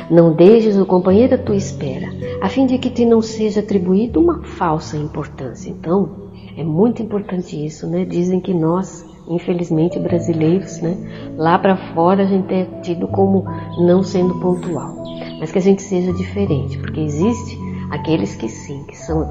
Não 0.08 0.32
deixes 0.32 0.76
o 0.76 0.86
companheiro 0.86 1.34
à 1.34 1.38
tua 1.38 1.56
espera, 1.56 2.06
a 2.40 2.48
fim 2.48 2.64
de 2.64 2.78
que 2.78 2.88
te 2.88 3.04
não 3.04 3.20
seja 3.20 3.58
atribuído 3.58 4.20
uma 4.20 4.40
falsa 4.44 4.96
importância. 4.96 5.68
Então, 5.68 6.30
é 6.56 6.62
muito 6.62 7.02
importante 7.02 7.66
isso, 7.66 7.88
né? 7.88 8.04
Dizem 8.04 8.38
que 8.38 8.54
nós, 8.54 9.04
infelizmente 9.26 9.98
brasileiros, 9.98 10.80
né, 10.80 10.96
lá 11.36 11.58
para 11.58 11.76
fora 11.92 12.22
a 12.22 12.26
gente 12.26 12.54
é 12.54 12.66
tido 12.82 13.08
como 13.08 13.44
não 13.84 14.00
sendo 14.00 14.38
pontual 14.38 15.04
mas 15.38 15.52
que 15.52 15.58
a 15.58 15.62
gente 15.62 15.82
seja 15.82 16.12
diferente, 16.12 16.78
porque 16.78 17.00
existe 17.00 17.58
aqueles 17.90 18.34
que 18.34 18.48
sim, 18.48 18.84
que 18.84 18.96
são 18.96 19.28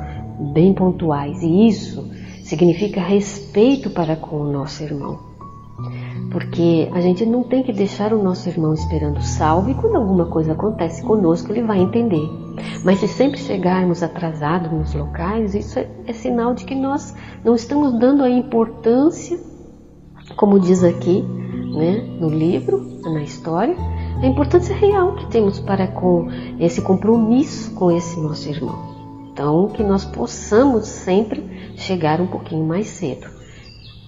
bem 0.54 0.74
pontuais, 0.74 1.42
e 1.42 1.68
isso 1.68 2.12
significa 2.44 3.02
respeito 3.02 3.90
para 3.90 4.16
com 4.16 4.36
o 4.38 4.52
nosso 4.52 4.84
irmão. 4.84 5.35
Porque 6.32 6.90
a 6.94 7.02
gente 7.02 7.26
não 7.26 7.44
tem 7.44 7.64
que 7.64 7.74
deixar 7.74 8.14
o 8.14 8.22
nosso 8.22 8.48
irmão 8.50 8.74
esperando 8.74 9.22
salvo 9.22 9.70
e 9.70 9.74
quando 9.74 9.96
alguma 9.96 10.26
coisa 10.26 10.54
acontece 10.54 11.04
conosco, 11.04 11.52
ele 11.52 11.64
vai 11.64 11.80
entender. 11.80 12.28
Mas 12.84 13.00
se 13.00 13.08
sempre 13.08 13.40
chegarmos 13.40 14.02
atrasados 14.02 14.72
nos 14.72 14.94
locais, 14.94 15.54
isso 15.54 15.80
é, 15.80 15.90
é 16.08 16.14
sinal 16.14 16.54
de 16.54 16.66
que 16.66 16.76
nós 16.76 17.16
não 17.44 17.56
estamos 17.56 18.00
dando 18.00 18.24
a 18.24 18.30
importância, 18.30 19.40
como 20.36 20.60
diz 20.60 20.84
aqui 20.84 21.22
né, 21.22 22.18
no 22.20 22.30
livro, 22.30 22.82
na 23.04 23.22
história, 23.22 23.76
a 24.22 24.26
importância 24.26 24.76
real 24.76 25.16
que 25.16 25.28
temos 25.28 25.60
para 25.60 25.88
com 25.88 26.28
esse 26.60 26.82
compromisso 26.82 27.74
com 27.76 27.92
esse 27.92 28.20
nosso 28.20 28.48
irmão. 28.50 28.96
Então, 29.32 29.68
que 29.68 29.84
nós 29.84 30.06
possamos 30.06 30.88
sempre 30.88 31.74
chegar 31.76 32.22
um 32.22 32.28
pouquinho 32.28 32.66
mais 32.66 32.88
cedo. 32.88 33.28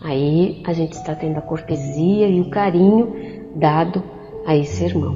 Aí 0.01 0.61
a 0.65 0.73
gente 0.73 0.93
está 0.93 1.15
tendo 1.15 1.37
a 1.37 1.41
cortesia 1.41 2.27
e 2.27 2.39
o 2.39 2.49
carinho 2.49 3.13
dado 3.55 4.03
a 4.45 4.55
esse 4.55 4.83
irmão. 4.83 5.15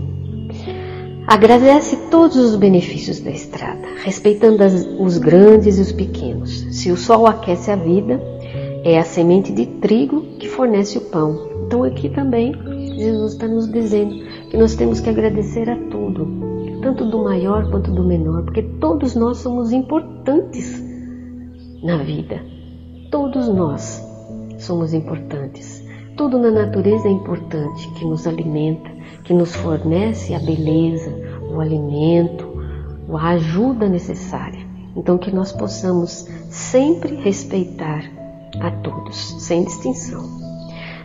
Agradece 1.28 1.96
todos 2.10 2.36
os 2.36 2.56
benefícios 2.56 3.20
da 3.20 3.30
estrada, 3.30 3.88
respeitando 4.04 4.64
as, 4.64 4.86
os 5.00 5.18
grandes 5.18 5.78
e 5.78 5.82
os 5.82 5.92
pequenos. 5.92 6.68
Se 6.72 6.92
o 6.92 6.98
sol 6.98 7.28
aquece 7.28 7.70
a 7.70 7.76
vida, 7.76 8.20
é 8.84 8.98
a 8.98 9.04
semente 9.04 9.54
de 9.54 9.66
trigo 9.66 10.22
que 10.40 10.50
fornece 10.50 10.98
o 10.98 11.02
pão. 11.02 11.48
Então 11.68 11.84
aqui 11.84 12.10
também 12.10 12.54
Jesus 12.98 13.34
está 13.34 13.48
nos 13.48 13.72
dizendo 13.72 14.16
que 14.50 14.58
nós 14.58 14.76
temos 14.76 15.00
que 15.00 15.10
agradecer 15.10 15.70
a 15.70 15.78
tudo, 15.90 16.28
tanto 16.82 17.06
do 17.06 17.24
maior 17.24 17.70
quanto 17.70 17.92
do 17.92 18.04
menor, 18.04 18.44
porque 18.44 18.64
todos 18.64 19.16
nós 19.16 19.38
somos 19.38 19.72
importantes 19.72 20.84
na 21.84 21.98
vida. 21.98 22.44
Todos 23.10 23.48
nós 23.48 24.11
somos 24.62 24.94
importantes. 24.94 25.84
Tudo 26.16 26.38
na 26.38 26.52
natureza 26.52 27.08
é 27.08 27.12
importante, 27.12 27.90
que 27.92 28.06
nos 28.06 28.28
alimenta, 28.28 28.90
que 29.24 29.34
nos 29.34 29.56
fornece 29.56 30.34
a 30.34 30.40
beleza, 30.40 31.12
o 31.52 31.60
alimento, 31.60 32.48
a 33.18 33.30
ajuda 33.30 33.88
necessária. 33.88 34.60
Então, 34.96 35.18
que 35.18 35.34
nós 35.34 35.52
possamos 35.52 36.28
sempre 36.50 37.16
respeitar 37.16 38.04
a 38.60 38.72
todos, 38.72 39.16
sem 39.40 39.64
distinção. 39.64 40.42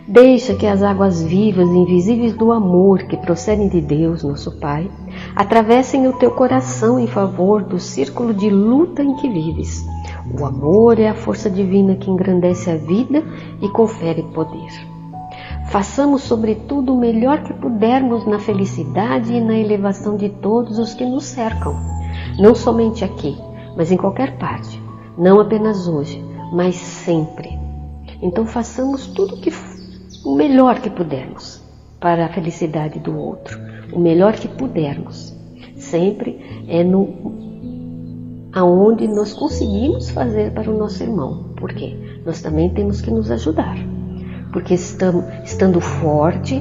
Deixa 0.07 0.55
que 0.55 0.65
as 0.65 0.83
águas 0.83 1.21
vivas 1.21 1.67
e 1.67 1.77
invisíveis 1.77 2.33
do 2.33 2.51
amor 2.51 3.03
que 3.03 3.17
procedem 3.17 3.67
de 3.67 3.81
Deus, 3.81 4.23
nosso 4.23 4.57
Pai, 4.59 4.89
atravessem 5.35 6.07
o 6.07 6.13
teu 6.13 6.31
coração 6.31 6.99
em 6.99 7.07
favor 7.07 7.63
do 7.63 7.79
círculo 7.79 8.33
de 8.33 8.49
luta 8.49 9.03
em 9.03 9.15
que 9.15 9.29
vives 9.29 9.85
o 10.33 10.45
amor 10.45 10.99
é 10.99 11.07
a 11.07 11.15
força 11.15 11.49
divina 11.49 11.95
que 11.95 12.09
engrandece 12.09 12.69
a 12.69 12.75
vida 12.75 13.23
e 13.61 13.69
confere 13.69 14.23
poder. 14.23 14.71
Façamos, 15.69 16.23
sobretudo, 16.23 16.93
o 16.93 16.99
melhor 16.99 17.43
que 17.43 17.53
pudermos 17.53 18.25
na 18.25 18.39
felicidade 18.39 19.33
e 19.33 19.41
na 19.41 19.57
elevação 19.57 20.15
de 20.15 20.29
todos 20.29 20.79
os 20.79 20.93
que 20.93 21.05
nos 21.05 21.25
cercam, 21.25 21.75
não 22.39 22.55
somente 22.55 23.03
aqui, 23.03 23.37
mas 23.75 23.91
em 23.91 23.97
qualquer 23.97 24.37
parte, 24.37 24.81
não 25.17 25.39
apenas 25.39 25.87
hoje, 25.87 26.23
mas 26.53 26.75
sempre. 26.75 27.59
Então, 28.21 28.45
façamos 28.45 29.07
tudo 29.07 29.37
que, 29.37 29.51
o 30.25 30.35
melhor 30.35 30.79
que 30.79 30.89
pudermos 30.89 31.61
para 31.99 32.25
a 32.25 32.29
felicidade 32.29 32.99
do 32.99 33.17
outro, 33.17 33.59
o 33.91 33.99
melhor 33.99 34.33
que 34.33 34.47
pudermos. 34.47 35.35
Sempre 35.75 36.65
é 36.67 36.83
no 36.83 37.46
aonde 38.57 39.07
nós 39.07 39.33
conseguimos 39.33 40.09
fazer 40.09 40.51
para 40.51 40.71
o 40.71 40.75
nosso 40.75 41.03
irmão. 41.03 41.45
Por 41.57 41.71
quê? 41.71 41.95
Nós 42.25 42.41
também 42.41 42.67
temos 42.71 43.01
que 43.01 43.11
nos 43.11 43.29
ajudar. 43.29 43.77
Porque 44.51 44.73
estamos, 44.73 45.25
estando 45.45 45.79
forte, 45.79 46.59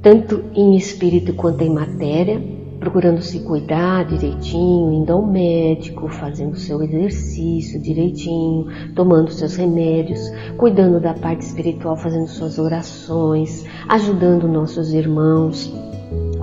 tanto 0.00 0.44
em 0.54 0.76
espírito 0.76 1.34
quanto 1.34 1.64
em 1.64 1.70
matéria, 1.70 2.40
procurando 2.78 3.20
se 3.20 3.40
cuidar 3.40 4.04
direitinho, 4.04 4.92
indo 4.92 5.12
ao 5.12 5.26
médico, 5.26 6.06
fazendo 6.06 6.56
seu 6.56 6.80
exercício 6.84 7.82
direitinho, 7.82 8.68
tomando 8.94 9.32
seus 9.32 9.56
remédios, 9.56 10.20
cuidando 10.56 11.00
da 11.00 11.14
parte 11.14 11.40
espiritual, 11.40 11.96
fazendo 11.96 12.28
suas 12.28 12.60
orações, 12.60 13.64
ajudando 13.88 14.46
nossos 14.46 14.94
irmãos. 14.94 15.74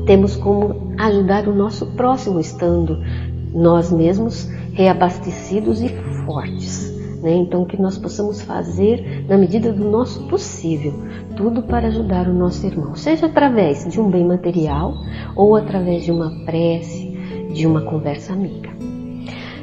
Temos 0.06 0.36
como 0.36 0.92
ajudar 0.98 1.48
o 1.48 1.56
nosso 1.56 1.86
próximo 1.94 2.42
estando 2.42 3.00
nós 3.54 3.90
mesmos 3.90 4.54
reabastecidos 4.76 5.82
e 5.82 5.90
fortes. 6.26 6.94
Né? 7.22 7.34
Então, 7.34 7.66
que 7.66 7.82
nós 7.82 7.98
possamos 7.98 8.42
fazer, 8.42 9.26
na 9.28 9.38
medida 9.38 9.74
do 9.74 9.90
nosso 9.90 10.28
possível, 10.28 10.94
tudo 11.36 11.64
para 11.64 11.88
ajudar 11.88 12.28
o 12.28 12.34
nosso 12.34 12.66
irmão, 12.68 12.94
seja 12.94 13.26
através 13.26 13.90
de 13.90 14.00
um 14.00 14.10
bem 14.10 14.24
material 14.24 14.94
ou 15.36 15.56
através 15.56 16.04
de 16.04 16.12
uma 16.12 16.30
prece, 16.46 17.18
de 17.54 17.66
uma 17.66 17.82
conversa 17.82 18.34
amiga. 18.34 18.70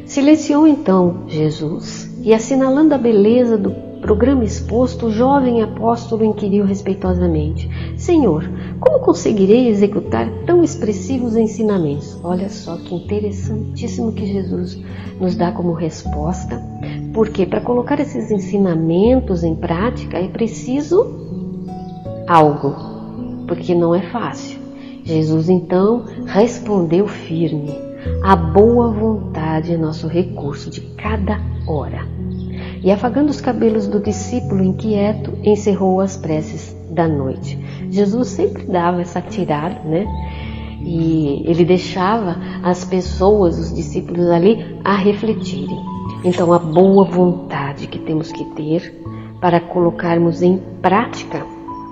Silenciou 0.06 0.66
então 0.66 1.24
Jesus 1.28 2.12
e, 2.22 2.34
assinalando 2.34 2.94
a 2.94 2.98
beleza 2.98 3.56
do 3.56 3.70
programa 4.00 4.44
exposto, 4.44 5.06
o 5.06 5.12
jovem 5.12 5.62
apóstolo 5.62 6.24
inquiriu 6.24 6.64
respeitosamente: 6.64 7.70
Senhor, 7.96 8.42
como 8.82 8.98
conseguirei 8.98 9.68
executar 9.68 10.28
tão 10.44 10.64
expressivos 10.64 11.36
ensinamentos? 11.36 12.18
Olha 12.24 12.48
só 12.48 12.76
que 12.76 12.96
interessantíssimo 12.96 14.12
que 14.12 14.26
Jesus 14.26 14.76
nos 15.20 15.36
dá 15.36 15.52
como 15.52 15.72
resposta, 15.72 16.60
porque 17.14 17.46
para 17.46 17.60
colocar 17.60 18.00
esses 18.00 18.28
ensinamentos 18.32 19.44
em 19.44 19.54
prática 19.54 20.18
é 20.18 20.26
preciso 20.26 21.06
algo, 22.26 22.74
porque 23.46 23.72
não 23.72 23.94
é 23.94 24.02
fácil. 24.02 24.58
Jesus 25.04 25.48
então 25.48 26.04
respondeu 26.26 27.06
firme: 27.06 27.78
a 28.24 28.34
boa 28.34 28.90
vontade 28.90 29.72
é 29.72 29.76
nosso 29.76 30.08
recurso 30.08 30.68
de 30.68 30.80
cada 30.96 31.40
hora. 31.68 32.04
E 32.82 32.90
afagando 32.90 33.30
os 33.30 33.40
cabelos 33.40 33.86
do 33.86 34.00
discípulo 34.00 34.64
inquieto, 34.64 35.38
encerrou 35.44 36.00
as 36.00 36.16
preces 36.16 36.71
da 36.92 37.08
noite. 37.08 37.58
Jesus 37.90 38.28
sempre 38.28 38.64
dava 38.64 39.00
essa 39.00 39.20
tirada, 39.20 39.80
né? 39.84 40.06
E 40.84 41.44
ele 41.46 41.64
deixava 41.64 42.36
as 42.62 42.84
pessoas, 42.84 43.58
os 43.58 43.74
discípulos 43.74 44.28
ali, 44.28 44.78
a 44.84 44.94
refletirem. 44.94 45.78
Então, 46.24 46.52
a 46.52 46.58
boa 46.58 47.04
vontade 47.04 47.86
que 47.86 47.98
temos 47.98 48.30
que 48.32 48.44
ter 48.54 49.02
para 49.40 49.60
colocarmos 49.60 50.42
em 50.42 50.58
prática 50.80 51.44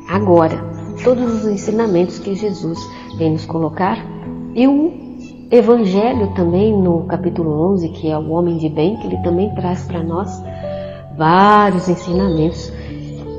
agora 0.08 0.70
todos 1.02 1.44
os 1.44 1.46
ensinamentos 1.46 2.18
que 2.18 2.34
Jesus 2.34 2.78
vem 3.16 3.32
nos 3.32 3.46
colocar 3.46 3.98
e 4.54 4.66
o 4.66 5.10
Evangelho 5.50 6.32
também 6.34 6.72
no 6.72 7.04
capítulo 7.04 7.72
11, 7.72 7.88
que 7.88 8.08
é 8.08 8.16
o 8.16 8.30
homem 8.30 8.56
de 8.56 8.68
bem, 8.68 8.96
que 8.96 9.06
ele 9.06 9.16
também 9.18 9.52
traz 9.54 9.82
para 9.82 10.02
nós 10.02 10.30
vários 11.16 11.88
ensinamentos 11.88 12.72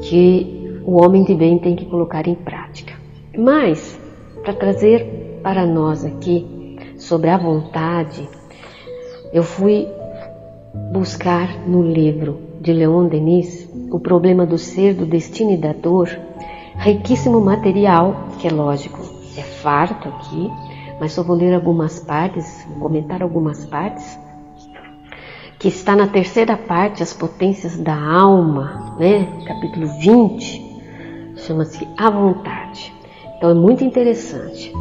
que 0.01 0.60
o 0.85 1.01
homem 1.01 1.23
de 1.23 1.35
bem 1.35 1.57
tem 1.59 1.75
que 1.75 1.85
colocar 1.85 2.27
em 2.27 2.35
prática. 2.35 2.93
Mas, 3.37 3.99
para 4.43 4.53
trazer 4.53 5.39
para 5.43 5.65
nós 5.65 6.05
aqui 6.05 6.77
sobre 6.97 7.29
a 7.29 7.37
vontade, 7.37 8.27
eu 9.33 9.43
fui 9.43 9.87
buscar 10.91 11.67
no 11.67 11.81
livro 11.81 12.39
de 12.59 12.71
Leon 12.71 13.07
Denis 13.07 13.69
O 13.91 13.99
Problema 13.99 14.45
do 14.45 14.57
Ser, 14.57 14.93
do 14.93 15.05
Destino 15.05 15.51
e 15.51 15.57
da 15.57 15.73
Dor, 15.73 16.09
riquíssimo 16.77 17.41
material, 17.41 18.27
que 18.39 18.47
é 18.47 18.51
lógico, 18.51 18.99
é 19.37 19.41
farto 19.41 20.07
aqui, 20.09 20.49
mas 20.99 21.13
só 21.13 21.23
vou 21.23 21.35
ler 21.35 21.53
algumas 21.53 21.99
partes, 21.99 22.67
comentar 22.79 23.21
algumas 23.21 23.65
partes, 23.65 24.19
que 25.57 25.67
está 25.67 25.95
na 25.95 26.07
terceira 26.07 26.57
parte, 26.57 27.03
As 27.03 27.13
Potências 27.13 27.77
da 27.77 27.95
Alma, 27.95 28.95
né? 28.97 29.27
capítulo 29.45 29.87
20, 29.99 30.70
chama-se 31.51 31.85
A 31.97 32.09
Vontade. 32.09 32.93
Então 33.37 33.49
é 33.49 33.53
muito 33.53 33.83
interessante 33.83 34.71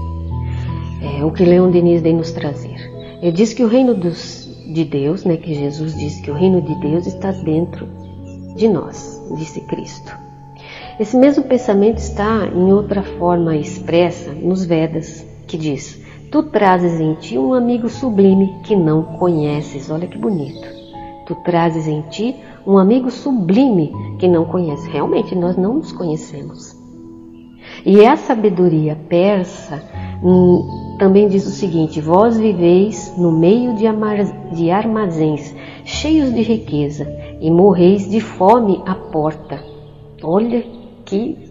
é, 1.02 1.24
o 1.24 1.32
que 1.32 1.44
Leon 1.44 1.70
Denis 1.70 2.00
vem 2.00 2.14
nos 2.14 2.30
trazer. 2.30 2.78
Ele 3.20 3.32
diz 3.32 3.52
que 3.52 3.64
o 3.64 3.68
reino 3.68 3.92
dos, 3.92 4.48
de 4.72 4.84
Deus, 4.84 5.24
né, 5.24 5.36
que 5.36 5.52
Jesus 5.52 5.96
disse 5.98 6.22
que 6.22 6.30
o 6.30 6.34
reino 6.34 6.62
de 6.62 6.74
Deus 6.76 7.06
está 7.06 7.32
dentro 7.32 7.88
de 8.54 8.68
nós, 8.68 9.20
disse 9.36 9.60
Cristo. 9.62 10.16
Esse 10.98 11.16
mesmo 11.16 11.44
pensamento 11.44 11.98
está 11.98 12.46
em 12.46 12.72
outra 12.72 13.02
forma 13.02 13.56
expressa 13.56 14.32
nos 14.32 14.64
Vedas, 14.64 15.26
que 15.48 15.56
diz: 15.56 16.00
Tu 16.30 16.42
trazes 16.44 17.00
em 17.00 17.14
ti 17.14 17.36
um 17.36 17.54
amigo 17.54 17.88
sublime 17.88 18.54
que 18.62 18.76
não 18.76 19.02
conheces. 19.02 19.90
Olha 19.90 20.06
que 20.06 20.18
bonito. 20.18 20.68
Tu 21.26 21.34
trazes 21.36 21.86
em 21.86 22.02
ti 22.02 22.36
um 22.66 22.78
amigo 22.78 23.10
sublime 23.10 23.92
que 24.18 24.28
não 24.28 24.44
conheces. 24.44 24.86
Realmente 24.86 25.34
nós 25.34 25.56
não 25.56 25.74
nos 25.74 25.92
conhecemos. 25.92 26.76
E 27.84 28.04
a 28.04 28.16
sabedoria 28.16 28.96
persa 29.08 29.82
hum, 30.22 30.96
também 30.98 31.28
diz 31.28 31.46
o 31.46 31.50
seguinte: 31.50 32.00
Vós 32.00 32.38
viveis 32.38 33.14
no 33.16 33.32
meio 33.32 33.74
de, 33.74 33.84
de 34.54 34.70
armazéns 34.70 35.54
cheios 35.84 36.32
de 36.32 36.42
riqueza 36.42 37.06
e 37.40 37.50
morreis 37.50 38.08
de 38.08 38.20
fome 38.20 38.82
à 38.86 38.94
porta. 38.94 39.62
Olha 40.22 40.64
que 41.04 41.50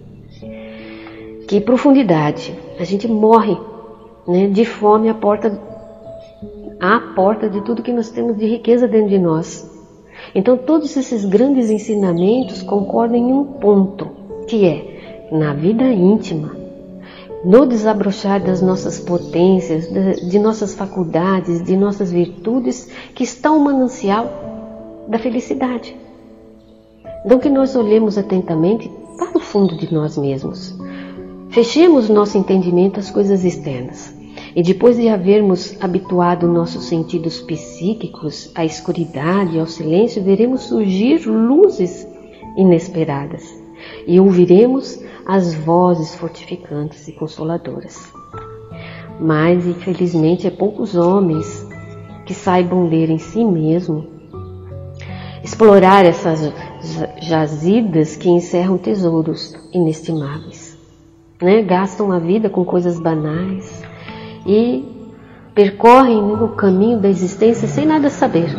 que 1.50 1.60
profundidade. 1.60 2.54
A 2.80 2.84
gente 2.84 3.08
morre 3.08 3.58
né, 4.28 4.48
de 4.48 4.64
fome 4.64 5.10
à 5.10 5.16
porta, 5.16 5.60
à 6.80 7.00
porta 7.16 7.50
de 7.50 7.62
tudo 7.62 7.82
que 7.82 7.92
nós 7.92 8.12
temos 8.12 8.38
de 8.38 8.46
riqueza 8.46 8.88
dentro 8.88 9.10
de 9.10 9.18
nós. 9.18 9.69
Então, 10.34 10.58
todos 10.58 10.96
esses 10.96 11.26
grandes 11.26 11.70
ensinamentos 11.70 12.62
concordam 12.62 13.18
em 13.18 13.34
um 13.34 13.44
ponto, 13.44 14.08
que 14.48 14.66
é 14.66 15.28
na 15.32 15.54
vida 15.54 15.84
íntima, 15.86 16.56
no 17.44 17.66
desabrochar 17.66 18.44
das 18.44 18.62
nossas 18.62 19.00
potências, 19.00 19.88
de, 19.88 20.40
nossas 20.40 20.76
faculdades, 20.76 21.64
de 21.64 21.76
nossas 21.76 22.12
virtudes, 22.12 22.90
que 23.16 23.24
está 23.24 23.52
o 23.52 23.60
manancial 23.60 25.06
da 25.08 25.18
felicidade. 25.18 25.96
Então, 27.26 27.40
que 27.40 27.50
nós 27.50 27.76
olhemos 27.76 28.18
atentamente 28.18 28.92
para 29.18 29.38
o 29.38 29.40
fundo 29.40 29.76
de 29.78 29.94
nós 29.94 30.18
mesmos. 30.18 30.78
Fechemos 31.50 32.10
nosso 32.10 32.38
entendimento 32.38 33.00
às 33.00 33.10
coisas 33.10 33.44
externas. 33.44 34.19
E 34.56 34.64
depois 34.64 34.98
de 34.98 35.08
havermos 35.08 35.78
habituado 35.80 36.48
nossos 36.48 36.86
sentidos 36.86 37.40
psíquicos 37.42 38.52
à 38.56 38.66
escuridade 38.66 39.56
e 39.56 39.60
ao 39.60 39.68
silêncio, 39.68 40.24
veremos 40.24 40.62
surgir 40.62 41.28
luzes 41.28 42.08
inesperadas 42.58 43.44
e 44.08 44.20
ouviremos 44.20 45.00
as 45.26 45.54
vozes 45.54 46.16
fortificantes 46.16 47.08
e 47.08 47.12
consoladoras. 47.12 48.12
Mas, 49.20 49.68
infelizmente, 49.68 50.48
é 50.48 50.50
poucos 50.50 50.96
homens 50.96 51.68
que 52.26 52.34
saibam 52.34 52.88
ler 52.88 53.10
em 53.10 53.18
si 53.18 53.44
mesmo, 53.44 54.08
explorar 55.44 56.06
essas 56.06 56.52
jazidas 57.22 58.16
que 58.16 58.30
encerram 58.30 58.78
tesouros 58.78 59.54
inestimáveis. 59.74 60.78
Né? 61.42 61.62
Gastam 61.62 62.12
a 62.12 62.20
vida 62.20 62.50
com 62.50 62.66
coisas 62.66 63.00
banais 63.00 63.79
e 64.46 64.86
percorrem 65.54 66.18
o 66.18 66.50
caminho 66.50 67.00
da 67.00 67.10
existência 67.10 67.68
sem 67.68 67.86
nada 67.86 68.10
saber 68.10 68.50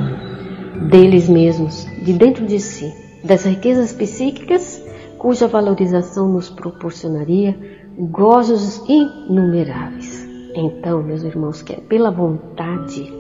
deles 0.88 1.28
mesmos, 1.28 1.86
de 2.02 2.12
dentro 2.12 2.46
de 2.46 2.58
si, 2.58 2.92
das 3.24 3.44
riquezas 3.44 3.92
psíquicas 3.92 4.82
cuja 5.18 5.46
valorização 5.46 6.28
nos 6.28 6.48
proporcionaria 6.48 7.54
gozos 7.98 8.82
inumeráveis. 8.88 10.26
Então, 10.54 11.02
meus 11.02 11.22
irmãos, 11.22 11.60
que 11.60 11.74
é 11.74 11.76
pela 11.76 12.10
vontade 12.10 13.12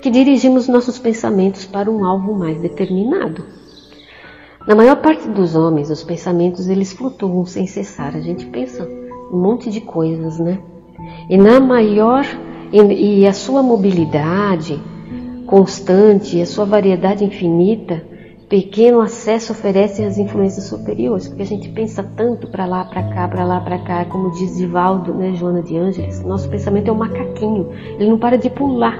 que 0.00 0.10
dirigimos 0.10 0.68
nossos 0.68 0.98
pensamentos 0.98 1.66
para 1.66 1.90
um 1.90 2.04
alvo 2.04 2.34
mais 2.34 2.60
determinado. 2.60 3.44
Na 4.66 4.74
maior 4.74 4.96
parte 4.96 5.28
dos 5.28 5.54
homens, 5.54 5.90
os 5.90 6.02
pensamentos 6.02 6.68
eles 6.68 6.92
flutuam 6.92 7.44
sem 7.44 7.66
cessar. 7.66 8.16
A 8.16 8.20
gente 8.20 8.46
pensa 8.46 8.88
um 9.30 9.38
monte 9.38 9.70
de 9.70 9.82
coisas, 9.82 10.38
né? 10.38 10.58
E 11.28 11.36
na 11.36 11.60
maior 11.60 12.24
e, 12.72 13.26
a 13.26 13.32
sua 13.32 13.62
mobilidade 13.62 14.80
constante, 15.46 16.40
a 16.40 16.46
sua 16.46 16.64
variedade 16.64 17.24
infinita, 17.24 18.02
pequeno 18.48 19.00
acesso 19.00 19.52
oferece 19.52 20.02
às 20.02 20.18
influências 20.18 20.66
superiores, 20.66 21.28
porque 21.28 21.42
a 21.42 21.46
gente 21.46 21.68
pensa 21.68 22.02
tanto 22.02 22.48
para 22.48 22.66
lá, 22.66 22.84
para 22.84 23.02
cá, 23.02 23.28
para 23.28 23.44
lá, 23.44 23.60
para 23.60 23.78
cá, 23.78 24.04
como 24.06 24.30
diz 24.32 24.56
Divaldo, 24.56 25.14
né, 25.14 25.34
Joana 25.34 25.62
de 25.62 25.76
Ângeles, 25.76 26.22
nosso 26.24 26.48
pensamento 26.48 26.88
é 26.88 26.92
um 26.92 26.96
macaquinho, 26.96 27.70
ele 27.98 28.10
não 28.10 28.18
para 28.18 28.36
de 28.36 28.50
pular. 28.50 28.98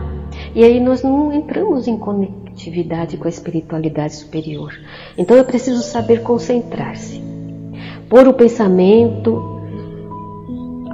E 0.55 0.65
aí 0.65 0.81
nós 0.81 1.03
não 1.03 1.33
entramos 1.33 1.87
em 1.87 1.97
conectividade 1.97 3.17
com 3.17 3.27
a 3.27 3.31
espiritualidade 3.31 4.15
superior. 4.15 4.73
Então 5.17 5.37
é 5.37 5.43
preciso 5.43 5.83
saber 5.83 6.23
concentrar-se. 6.23 7.23
Pôr 8.09 8.27
o 8.29 8.35
pensamento 8.35 9.54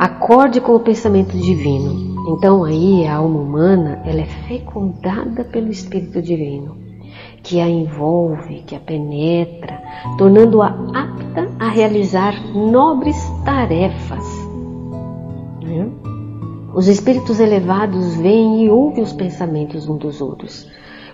acorde 0.00 0.62
com 0.62 0.74
o 0.74 0.80
pensamento 0.80 1.36
divino. 1.36 2.16
Então 2.30 2.64
aí 2.64 3.06
a 3.06 3.16
alma 3.16 3.38
humana, 3.38 4.00
ela 4.06 4.22
é 4.22 4.24
fecundada 4.48 5.44
pelo 5.44 5.68
Espírito 5.68 6.22
Divino, 6.22 6.74
que 7.42 7.60
a 7.60 7.68
envolve, 7.68 8.62
que 8.66 8.74
a 8.74 8.80
penetra, 8.80 9.78
tornando-a 10.16 10.68
apta 10.68 11.50
a 11.58 11.68
realizar 11.68 12.32
nobres 12.54 13.22
tarefas. 13.44 14.24
Né? 15.62 15.86
Os 16.74 16.88
espíritos 16.88 17.38
elevados 17.38 18.14
veem 18.14 18.64
e 18.64 18.70
ouvem 18.70 19.02
os 19.02 19.12
pensamentos 19.12 19.86
uns 19.86 19.98
dos 19.98 20.22
outros, 20.22 20.66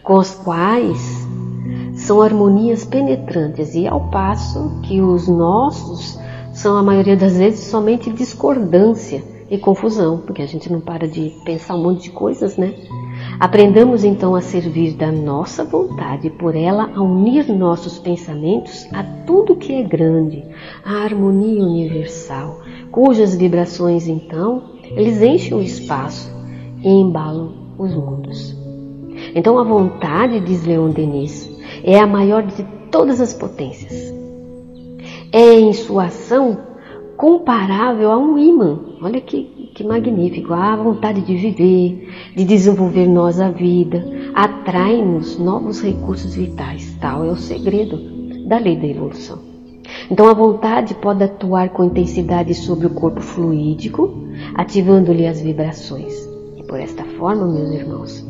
com 0.04 0.14
os 0.14 0.32
quais 0.32 1.26
são 1.94 2.22
harmonias 2.22 2.84
penetrantes, 2.84 3.74
e 3.74 3.88
ao 3.88 4.10
passo 4.10 4.80
que 4.82 5.00
os 5.00 5.26
nossos 5.26 6.24
são, 6.66 6.76
a 6.76 6.82
maioria 6.82 7.16
das 7.16 7.38
vezes, 7.38 7.60
somente 7.60 8.10
discordância 8.10 9.22
e 9.48 9.56
confusão, 9.56 10.18
porque 10.18 10.42
a 10.42 10.46
gente 10.46 10.70
não 10.70 10.80
para 10.80 11.06
de 11.06 11.32
pensar 11.44 11.76
um 11.76 11.82
monte 11.84 12.02
de 12.02 12.10
coisas, 12.10 12.56
né? 12.56 12.74
Aprendamos 13.38 14.02
então 14.02 14.34
a 14.34 14.40
servir 14.40 14.94
da 14.94 15.12
nossa 15.12 15.62
vontade, 15.62 16.28
por 16.28 16.56
ela 16.56 16.90
a 16.92 17.00
unir 17.00 17.48
nossos 17.56 18.00
pensamentos 18.00 18.84
a 18.92 19.04
tudo 19.24 19.54
que 19.54 19.74
é 19.74 19.84
grande, 19.84 20.44
a 20.84 21.04
harmonia 21.04 21.62
universal, 21.62 22.60
cujas 22.90 23.36
vibrações 23.36 24.08
então 24.08 24.64
eles 24.82 25.22
enchem 25.22 25.56
o 25.56 25.62
espaço 25.62 26.34
e 26.82 26.88
embalam 26.88 27.76
os 27.78 27.94
mundos. 27.94 28.56
Então 29.36 29.56
a 29.56 29.62
vontade, 29.62 30.40
diz 30.40 30.66
Leon 30.66 30.90
Denis, 30.90 31.48
é 31.84 32.00
a 32.00 32.08
maior 32.08 32.42
de 32.42 32.64
todas 32.90 33.20
as 33.20 33.32
potências. 33.32 34.15
É 35.32 35.60
em 35.60 35.72
sua 35.72 36.06
ação 36.06 36.58
comparável 37.16 38.10
a 38.10 38.18
um 38.18 38.38
imã. 38.38 38.78
Olha 39.02 39.20
que, 39.20 39.72
que 39.74 39.84
magnífico. 39.84 40.52
A 40.52 40.76
vontade 40.76 41.20
de 41.22 41.36
viver, 41.36 42.12
de 42.36 42.44
desenvolver 42.44 43.06
nós 43.06 43.40
a 43.40 43.50
vida, 43.50 44.04
atrai-nos 44.34 45.38
novos 45.38 45.82
recursos 45.82 46.34
vitais. 46.34 46.96
Tal 47.00 47.24
é 47.24 47.30
o 47.30 47.36
segredo 47.36 47.98
da 48.46 48.58
lei 48.58 48.76
da 48.76 48.86
evolução. 48.86 49.38
Então 50.10 50.28
a 50.28 50.34
vontade 50.34 50.94
pode 50.94 51.22
atuar 51.22 51.70
com 51.70 51.84
intensidade 51.84 52.54
sobre 52.54 52.86
o 52.86 52.90
corpo 52.90 53.20
fluídico, 53.20 54.14
ativando-lhe 54.54 55.26
as 55.26 55.40
vibrações. 55.40 56.14
E 56.56 56.62
por 56.62 56.78
esta 56.78 57.04
forma, 57.04 57.46
meus 57.46 57.70
irmãos, 57.70 58.26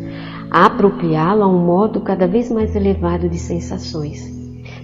apropriá-lo 0.50 1.42
a 1.42 1.48
um 1.48 1.58
modo 1.58 2.00
cada 2.00 2.26
vez 2.26 2.50
mais 2.50 2.74
elevado 2.74 3.28
de 3.28 3.38
sensações, 3.38 4.35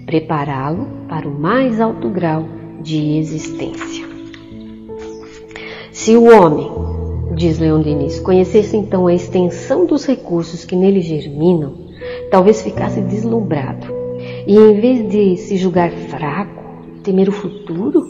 prepará-lo 0.06 0.86
para 1.08 1.28
o 1.28 1.32
mais 1.32 1.80
alto 1.80 2.08
grau 2.08 2.44
de 2.80 3.18
existência. 3.18 4.06
Se 5.92 6.16
o 6.16 6.24
homem, 6.24 6.70
diz 7.36 7.58
Leon 7.58 7.80
Denis, 7.80 8.18
conhecesse 8.18 8.76
então 8.76 9.06
a 9.06 9.14
extensão 9.14 9.86
dos 9.86 10.04
recursos 10.04 10.64
que 10.64 10.74
nele 10.74 11.00
germinam, 11.00 11.74
talvez 12.30 12.62
ficasse 12.62 13.00
deslumbrado 13.00 13.86
e, 14.46 14.56
em 14.56 14.80
vez 14.80 15.08
de 15.08 15.36
se 15.36 15.56
julgar 15.56 15.92
fraco, 15.92 16.62
temer 17.02 17.28
o 17.28 17.32
futuro, 17.32 18.04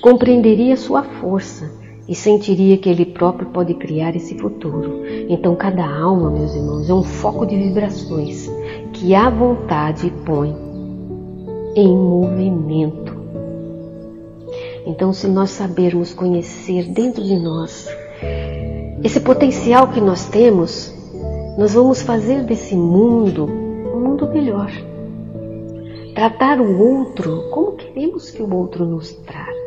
compreenderia 0.00 0.76
sua 0.76 1.02
força 1.02 1.70
e 2.08 2.14
sentiria 2.14 2.78
que 2.78 2.88
ele 2.88 3.04
próprio 3.04 3.48
pode 3.48 3.74
criar 3.74 4.16
esse 4.16 4.36
futuro. 4.36 5.02
Então, 5.28 5.54
cada 5.54 5.86
alma, 5.86 6.30
meus 6.30 6.54
irmãos, 6.54 6.88
é 6.88 6.94
um 6.94 7.02
foco 7.02 7.46
de 7.46 7.56
vibrações 7.56 8.50
que 8.92 9.14
a 9.14 9.28
vontade 9.28 10.12
põe 10.24 10.67
em 11.78 11.96
movimento. 11.96 13.16
Então, 14.86 15.12
se 15.12 15.28
nós 15.28 15.50
sabermos 15.50 16.12
conhecer 16.12 16.84
dentro 16.84 17.22
de 17.22 17.38
nós 17.38 17.88
esse 19.04 19.20
potencial 19.20 19.88
que 19.88 20.00
nós 20.00 20.28
temos, 20.28 20.92
nós 21.56 21.74
vamos 21.74 22.02
fazer 22.02 22.44
desse 22.44 22.74
mundo 22.74 23.44
um 23.44 24.00
mundo 24.00 24.28
melhor. 24.28 24.70
Tratar 26.14 26.60
o 26.60 26.78
outro 26.78 27.48
como 27.50 27.72
queremos 27.72 28.30
que 28.30 28.42
o 28.42 28.52
outro 28.52 28.84
nos 28.84 29.12
trate 29.12 29.58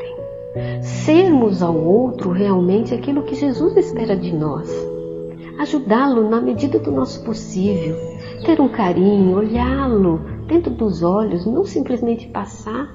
sermos 0.82 1.64
ao 1.64 1.76
outro 1.76 2.32
realmente 2.32 2.94
aquilo 2.94 3.24
que 3.24 3.36
Jesus 3.36 3.76
espera 3.78 4.16
de 4.16 4.34
nós. 4.34 4.70
Ajudá-lo 5.60 6.30
na 6.30 6.42
medida 6.42 6.80
do 6.80 6.92
nosso 6.92 7.24
possível, 7.24 7.96
ter 8.46 8.60
um 8.60 8.68
carinho, 8.68 9.38
olhá-lo 9.38 10.20
dentro 10.52 10.74
dos 10.74 11.02
olhos, 11.02 11.46
não 11.46 11.64
simplesmente 11.64 12.28
passar 12.28 12.94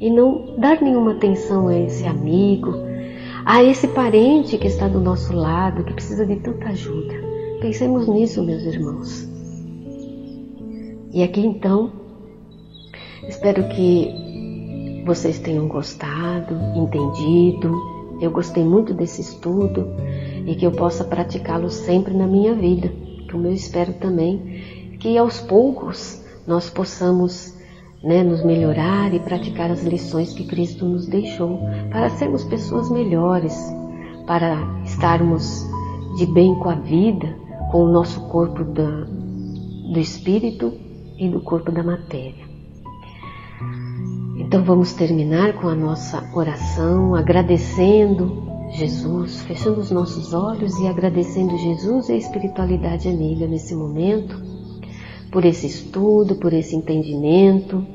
e 0.00 0.08
não 0.08 0.56
dar 0.58 0.80
nenhuma 0.80 1.12
atenção 1.12 1.68
a 1.68 1.78
esse 1.78 2.06
amigo, 2.06 2.72
a 3.44 3.62
esse 3.62 3.86
parente 3.88 4.56
que 4.56 4.66
está 4.66 4.88
do 4.88 4.98
nosso 4.98 5.34
lado, 5.34 5.84
que 5.84 5.92
precisa 5.92 6.24
de 6.24 6.36
tanta 6.36 6.68
ajuda. 6.68 7.12
Pensemos 7.60 8.08
nisso, 8.08 8.42
meus 8.42 8.62
irmãos. 8.62 9.28
E 11.12 11.22
aqui 11.22 11.40
então, 11.40 11.92
espero 13.28 13.68
que 13.68 15.02
vocês 15.04 15.38
tenham 15.38 15.68
gostado, 15.68 16.54
entendido. 16.74 17.70
Eu 18.18 18.30
gostei 18.30 18.64
muito 18.64 18.94
desse 18.94 19.20
estudo 19.20 19.88
e 20.46 20.54
que 20.54 20.64
eu 20.66 20.72
possa 20.72 21.04
praticá-lo 21.04 21.68
sempre 21.68 22.14
na 22.14 22.26
minha 22.26 22.54
vida. 22.54 22.90
Como 23.30 23.46
eu 23.46 23.52
espero 23.52 23.92
também 23.94 24.96
que 24.98 25.18
aos 25.18 25.38
poucos 25.38 26.24
nós 26.46 26.70
possamos 26.70 27.56
né, 28.02 28.22
nos 28.22 28.44
melhorar 28.44 29.12
e 29.12 29.20
praticar 29.20 29.70
as 29.70 29.82
lições 29.82 30.32
que 30.32 30.46
Cristo 30.46 30.84
nos 30.84 31.06
deixou 31.06 31.60
para 31.90 32.10
sermos 32.10 32.44
pessoas 32.44 32.90
melhores, 32.90 33.56
para 34.26 34.56
estarmos 34.84 35.66
de 36.16 36.26
bem 36.26 36.54
com 36.56 36.70
a 36.70 36.74
vida, 36.74 37.34
com 37.70 37.84
o 37.84 37.92
nosso 37.92 38.20
corpo 38.28 38.64
da, 38.64 39.04
do 39.92 39.98
espírito 39.98 40.72
e 41.18 41.28
do 41.28 41.40
corpo 41.40 41.72
da 41.72 41.82
matéria. 41.82 42.46
Então 44.38 44.62
vamos 44.62 44.92
terminar 44.92 45.54
com 45.54 45.68
a 45.68 45.74
nossa 45.74 46.22
oração 46.32 47.14
agradecendo 47.14 48.46
Jesus, 48.70 49.42
fechando 49.42 49.80
os 49.80 49.90
nossos 49.90 50.32
olhos 50.34 50.78
e 50.78 50.86
agradecendo 50.86 51.56
Jesus 51.56 52.08
e 52.08 52.12
a 52.12 52.16
espiritualidade 52.16 53.08
amiga 53.08 53.46
nesse 53.46 53.74
momento, 53.74 54.40
por 55.36 55.44
esse 55.44 55.66
estudo, 55.66 56.36
por 56.36 56.54
esse 56.54 56.74
entendimento, 56.74 57.86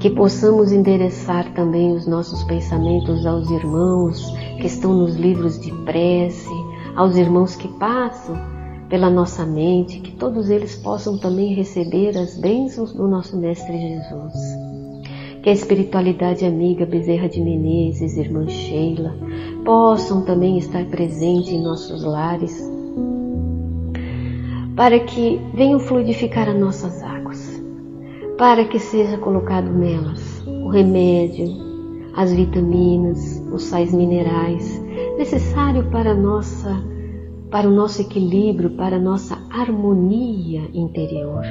que 0.00 0.10
possamos 0.10 0.72
endereçar 0.72 1.54
também 1.54 1.92
os 1.92 2.04
nossos 2.04 2.42
pensamentos 2.42 3.24
aos 3.24 3.48
irmãos 3.48 4.28
que 4.60 4.66
estão 4.66 4.92
nos 4.92 5.14
livros 5.14 5.60
de 5.60 5.70
prece, 5.84 6.50
aos 6.96 7.16
irmãos 7.16 7.54
que 7.54 7.68
passam 7.78 8.34
pela 8.88 9.08
nossa 9.08 9.46
mente, 9.46 10.00
que 10.00 10.10
todos 10.16 10.50
eles 10.50 10.74
possam 10.74 11.16
também 11.16 11.54
receber 11.54 12.18
as 12.18 12.36
bênçãos 12.36 12.92
do 12.92 13.06
nosso 13.06 13.36
Mestre 13.36 13.78
Jesus. 13.78 14.34
Que 15.44 15.50
a 15.50 15.52
espiritualidade 15.52 16.44
amiga 16.44 16.84
Bezerra 16.86 17.28
de 17.28 17.40
Menezes, 17.40 18.16
irmã 18.16 18.48
Sheila, 18.48 19.14
possam 19.64 20.24
também 20.24 20.58
estar 20.58 20.84
presentes 20.86 21.52
em 21.52 21.62
nossos 21.62 22.02
lares, 22.02 22.68
para 24.80 24.98
que 24.98 25.38
venham 25.52 25.78
fluidificar 25.78 26.48
as 26.48 26.58
nossas 26.58 27.02
águas, 27.02 27.62
para 28.38 28.64
que 28.64 28.78
seja 28.78 29.18
colocado 29.18 29.70
nelas 29.70 30.42
o 30.46 30.70
remédio, 30.70 31.54
as 32.16 32.32
vitaminas, 32.32 33.44
os 33.52 33.64
sais 33.64 33.92
minerais 33.92 34.82
necessário 35.18 35.90
para 35.90 36.14
nossa 36.14 36.82
para 37.50 37.68
o 37.68 37.70
nosso 37.70 38.00
equilíbrio, 38.00 38.70
para 38.70 38.96
a 38.96 38.98
nossa 38.98 39.36
harmonia 39.50 40.62
interior, 40.72 41.44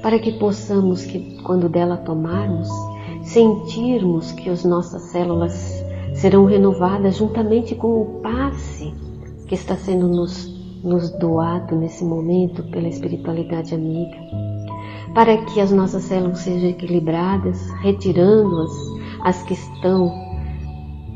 para 0.00 0.20
que 0.20 0.38
possamos 0.38 1.02
que 1.04 1.42
quando 1.42 1.68
dela 1.68 1.96
tomarmos 1.96 2.68
sentirmos 3.24 4.30
que 4.30 4.48
as 4.48 4.64
nossas 4.64 5.02
células 5.10 5.84
serão 6.14 6.44
renovadas 6.44 7.16
juntamente 7.16 7.74
com 7.74 8.02
o 8.02 8.20
passe 8.22 8.94
que 9.48 9.56
está 9.56 9.74
sendo 9.74 10.06
nos, 10.06 10.47
nos 10.82 11.10
doado 11.18 11.76
nesse 11.76 12.04
momento 12.04 12.62
pela 12.70 12.88
espiritualidade 12.88 13.74
amiga, 13.74 14.16
para 15.14 15.36
que 15.44 15.60
as 15.60 15.70
nossas 15.72 16.04
células 16.04 16.38
sejam 16.40 16.70
equilibradas, 16.70 17.70
retirando-as, 17.80 18.72
as 19.22 19.42
que 19.42 19.54
estão 19.54 20.12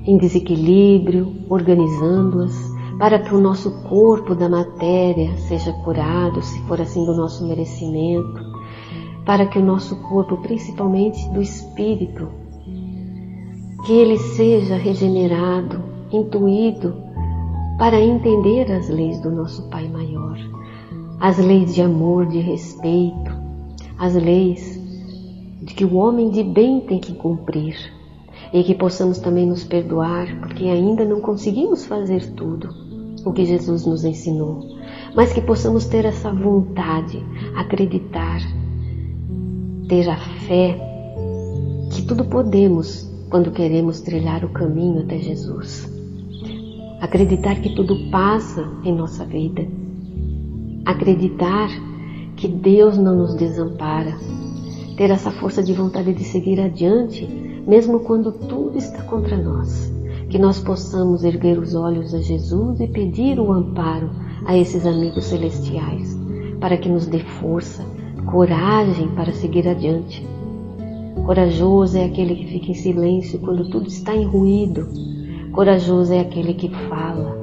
em 0.04 0.18
desequilíbrio, 0.18 1.44
organizando-as, 1.48 2.72
para 2.98 3.18
que 3.18 3.34
o 3.34 3.40
nosso 3.40 3.70
corpo 3.82 4.34
da 4.34 4.48
matéria 4.48 5.36
seja 5.36 5.72
curado, 5.84 6.42
se 6.42 6.60
for 6.62 6.80
assim 6.80 7.04
do 7.04 7.14
nosso 7.14 7.46
merecimento, 7.46 8.40
para 9.24 9.46
que 9.46 9.58
o 9.58 9.64
nosso 9.64 9.96
corpo, 10.02 10.36
principalmente 10.38 11.28
do 11.30 11.40
espírito, 11.40 12.28
que 13.84 13.92
ele 13.92 14.18
seja 14.18 14.76
regenerado, 14.76 15.82
intuído, 16.12 16.94
para 17.82 18.00
entender 18.00 18.70
as 18.70 18.88
leis 18.88 19.18
do 19.18 19.28
nosso 19.28 19.68
Pai 19.68 19.88
Maior, 19.88 20.38
as 21.18 21.36
leis 21.38 21.74
de 21.74 21.82
amor, 21.82 22.26
de 22.26 22.38
respeito, 22.38 23.32
as 23.98 24.14
leis 24.14 24.80
de 25.60 25.74
que 25.74 25.84
o 25.84 25.96
homem 25.96 26.30
de 26.30 26.44
bem 26.44 26.82
tem 26.82 27.00
que 27.00 27.12
cumprir 27.12 27.74
e 28.52 28.62
que 28.62 28.72
possamos 28.72 29.18
também 29.18 29.46
nos 29.46 29.64
perdoar, 29.64 30.28
porque 30.38 30.66
ainda 30.66 31.04
não 31.04 31.20
conseguimos 31.20 31.84
fazer 31.84 32.24
tudo 32.34 32.68
o 33.24 33.32
que 33.32 33.44
Jesus 33.44 33.84
nos 33.84 34.04
ensinou, 34.04 34.60
mas 35.16 35.32
que 35.32 35.40
possamos 35.40 35.84
ter 35.84 36.04
essa 36.04 36.32
vontade, 36.32 37.20
acreditar 37.56 38.42
ter 39.88 40.08
a 40.08 40.18
fé 40.46 40.78
que 41.90 42.02
tudo 42.02 42.26
podemos 42.26 43.10
quando 43.28 43.50
queremos 43.50 44.00
trilhar 44.00 44.44
o 44.44 44.50
caminho 44.50 45.00
até 45.00 45.18
Jesus. 45.18 45.91
Acreditar 47.02 47.56
que 47.56 47.74
tudo 47.74 48.08
passa 48.12 48.64
em 48.84 48.94
nossa 48.94 49.24
vida. 49.24 49.66
Acreditar 50.84 51.68
que 52.36 52.46
Deus 52.46 52.96
não 52.96 53.16
nos 53.16 53.34
desampara. 53.34 54.16
Ter 54.96 55.10
essa 55.10 55.32
força 55.32 55.64
de 55.64 55.72
vontade 55.72 56.14
de 56.14 56.22
seguir 56.22 56.60
adiante, 56.60 57.26
mesmo 57.66 57.98
quando 57.98 58.30
tudo 58.30 58.78
está 58.78 59.02
contra 59.02 59.36
nós. 59.36 59.92
Que 60.30 60.38
nós 60.38 60.60
possamos 60.60 61.24
erguer 61.24 61.58
os 61.58 61.74
olhos 61.74 62.14
a 62.14 62.20
Jesus 62.20 62.78
e 62.78 62.86
pedir 62.86 63.40
o 63.40 63.52
amparo 63.52 64.08
a 64.46 64.56
esses 64.56 64.86
amigos 64.86 65.24
celestiais, 65.24 66.16
para 66.60 66.76
que 66.76 66.88
nos 66.88 67.08
dê 67.08 67.18
força, 67.18 67.84
coragem 68.26 69.08
para 69.08 69.32
seguir 69.32 69.66
adiante. 69.66 70.24
Corajoso 71.26 71.98
é 71.98 72.04
aquele 72.04 72.36
que 72.36 72.46
fica 72.46 72.70
em 72.70 72.74
silêncio 72.74 73.40
quando 73.40 73.68
tudo 73.70 73.88
está 73.88 74.14
em 74.14 74.24
ruído. 74.24 74.86
Corajoso 75.52 76.14
é 76.14 76.20
aquele 76.20 76.54
que 76.54 76.70
fala 76.88 77.36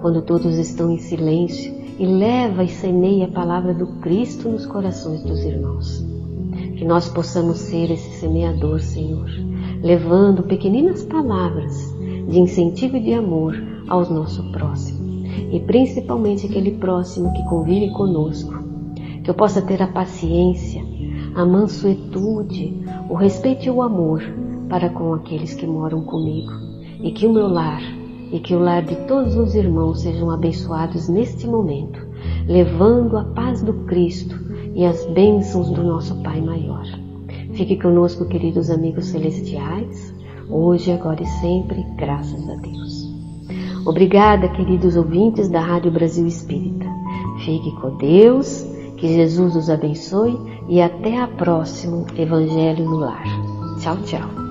quando 0.00 0.22
todos 0.22 0.56
estão 0.56 0.90
em 0.90 0.96
silêncio 0.96 1.74
e 1.98 2.06
leva 2.06 2.64
e 2.64 2.68
semeia 2.68 3.26
a 3.26 3.30
palavra 3.30 3.74
do 3.74 3.86
Cristo 4.00 4.48
nos 4.48 4.64
corações 4.64 5.22
dos 5.22 5.44
irmãos. 5.44 6.02
Que 6.78 6.86
nós 6.86 7.10
possamos 7.10 7.58
ser 7.58 7.90
esse 7.90 8.18
semeador, 8.18 8.80
Senhor, 8.80 9.28
levando 9.82 10.44
pequeninas 10.44 11.04
palavras 11.04 11.94
de 12.30 12.40
incentivo 12.40 12.96
e 12.96 13.00
de 13.00 13.12
amor 13.12 13.54
ao 13.86 14.08
nosso 14.10 14.50
próximo, 14.52 15.26
e 15.52 15.60
principalmente 15.60 16.46
aquele 16.46 16.78
próximo 16.78 17.30
que 17.34 17.44
convive 17.44 17.92
conosco 17.92 18.54
que 19.22 19.28
eu 19.28 19.34
possa 19.34 19.60
ter 19.60 19.82
a 19.82 19.86
paciência, 19.86 20.82
a 21.34 21.44
mansuetude, 21.44 22.74
o 23.10 23.14
respeito 23.14 23.66
e 23.66 23.70
o 23.70 23.82
amor 23.82 24.22
para 24.66 24.88
com 24.88 25.12
aqueles 25.12 25.52
que 25.52 25.66
moram 25.66 26.00
comigo, 26.02 26.69
e 27.02 27.12
que 27.12 27.26
o 27.26 27.32
meu 27.32 27.48
lar 27.48 27.82
e 28.32 28.38
que 28.38 28.54
o 28.54 28.58
lar 28.58 28.82
de 28.82 28.94
todos 29.06 29.36
os 29.36 29.54
irmãos 29.54 30.00
sejam 30.00 30.30
abençoados 30.30 31.08
neste 31.08 31.46
momento, 31.46 32.00
levando 32.46 33.16
a 33.18 33.24
paz 33.24 33.62
do 33.62 33.72
Cristo 33.84 34.38
e 34.74 34.84
as 34.84 35.04
bênçãos 35.06 35.70
do 35.70 35.82
nosso 35.82 36.14
Pai 36.22 36.40
maior. 36.40 36.86
Fique 37.54 37.76
conosco, 37.76 38.26
queridos 38.26 38.70
amigos 38.70 39.06
celestiais, 39.06 40.14
hoje, 40.48 40.92
agora 40.92 41.22
e 41.22 41.26
sempre, 41.26 41.84
graças 41.96 42.48
a 42.48 42.54
Deus. 42.56 43.10
Obrigada, 43.84 44.48
queridos 44.48 44.94
ouvintes 44.96 45.48
da 45.48 45.60
Rádio 45.60 45.90
Brasil 45.90 46.26
Espírita. 46.26 46.86
Fique 47.44 47.72
com 47.80 47.96
Deus 47.96 48.66
que 48.96 49.08
Jesus 49.08 49.56
os 49.56 49.70
abençoe 49.70 50.38
e 50.68 50.80
até 50.80 51.18
a 51.18 51.26
próximo 51.26 52.06
Evangelho 52.16 52.84
no 52.84 52.98
Lar. 52.98 53.24
Tchau, 53.80 53.96
tchau. 54.02 54.49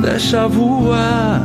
Deixa 0.00 0.46
voar. 0.46 1.42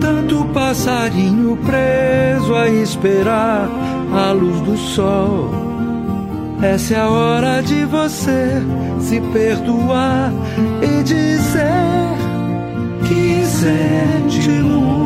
Tanto 0.00 0.44
passarinho 0.46 1.56
preso 1.64 2.54
a 2.54 2.68
esperar 2.68 3.68
a 4.12 4.32
luz 4.32 4.60
do 4.62 4.76
sol. 4.76 5.50
Essa 6.62 6.94
é 6.94 7.00
a 7.00 7.08
hora 7.08 7.62
de 7.62 7.84
você 7.84 8.62
se 9.00 9.20
perdoar 9.32 10.32
e 10.82 11.02
dizer 11.02 12.16
que 13.06 13.46
sente 13.46 14.48
muito, 14.50 15.05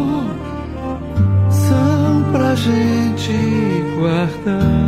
gente 2.55 3.33
guardar. 3.95 4.80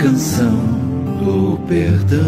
Canção 0.00 0.50
do 1.18 1.58
perdão. 1.68 2.20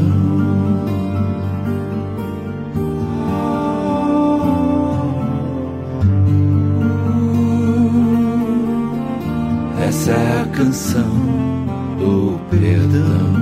Essa 9.88 10.11
é 10.12 10.40
a 10.42 10.46
canção 10.57 11.11
do 11.98 12.38
perdão. 12.50 13.41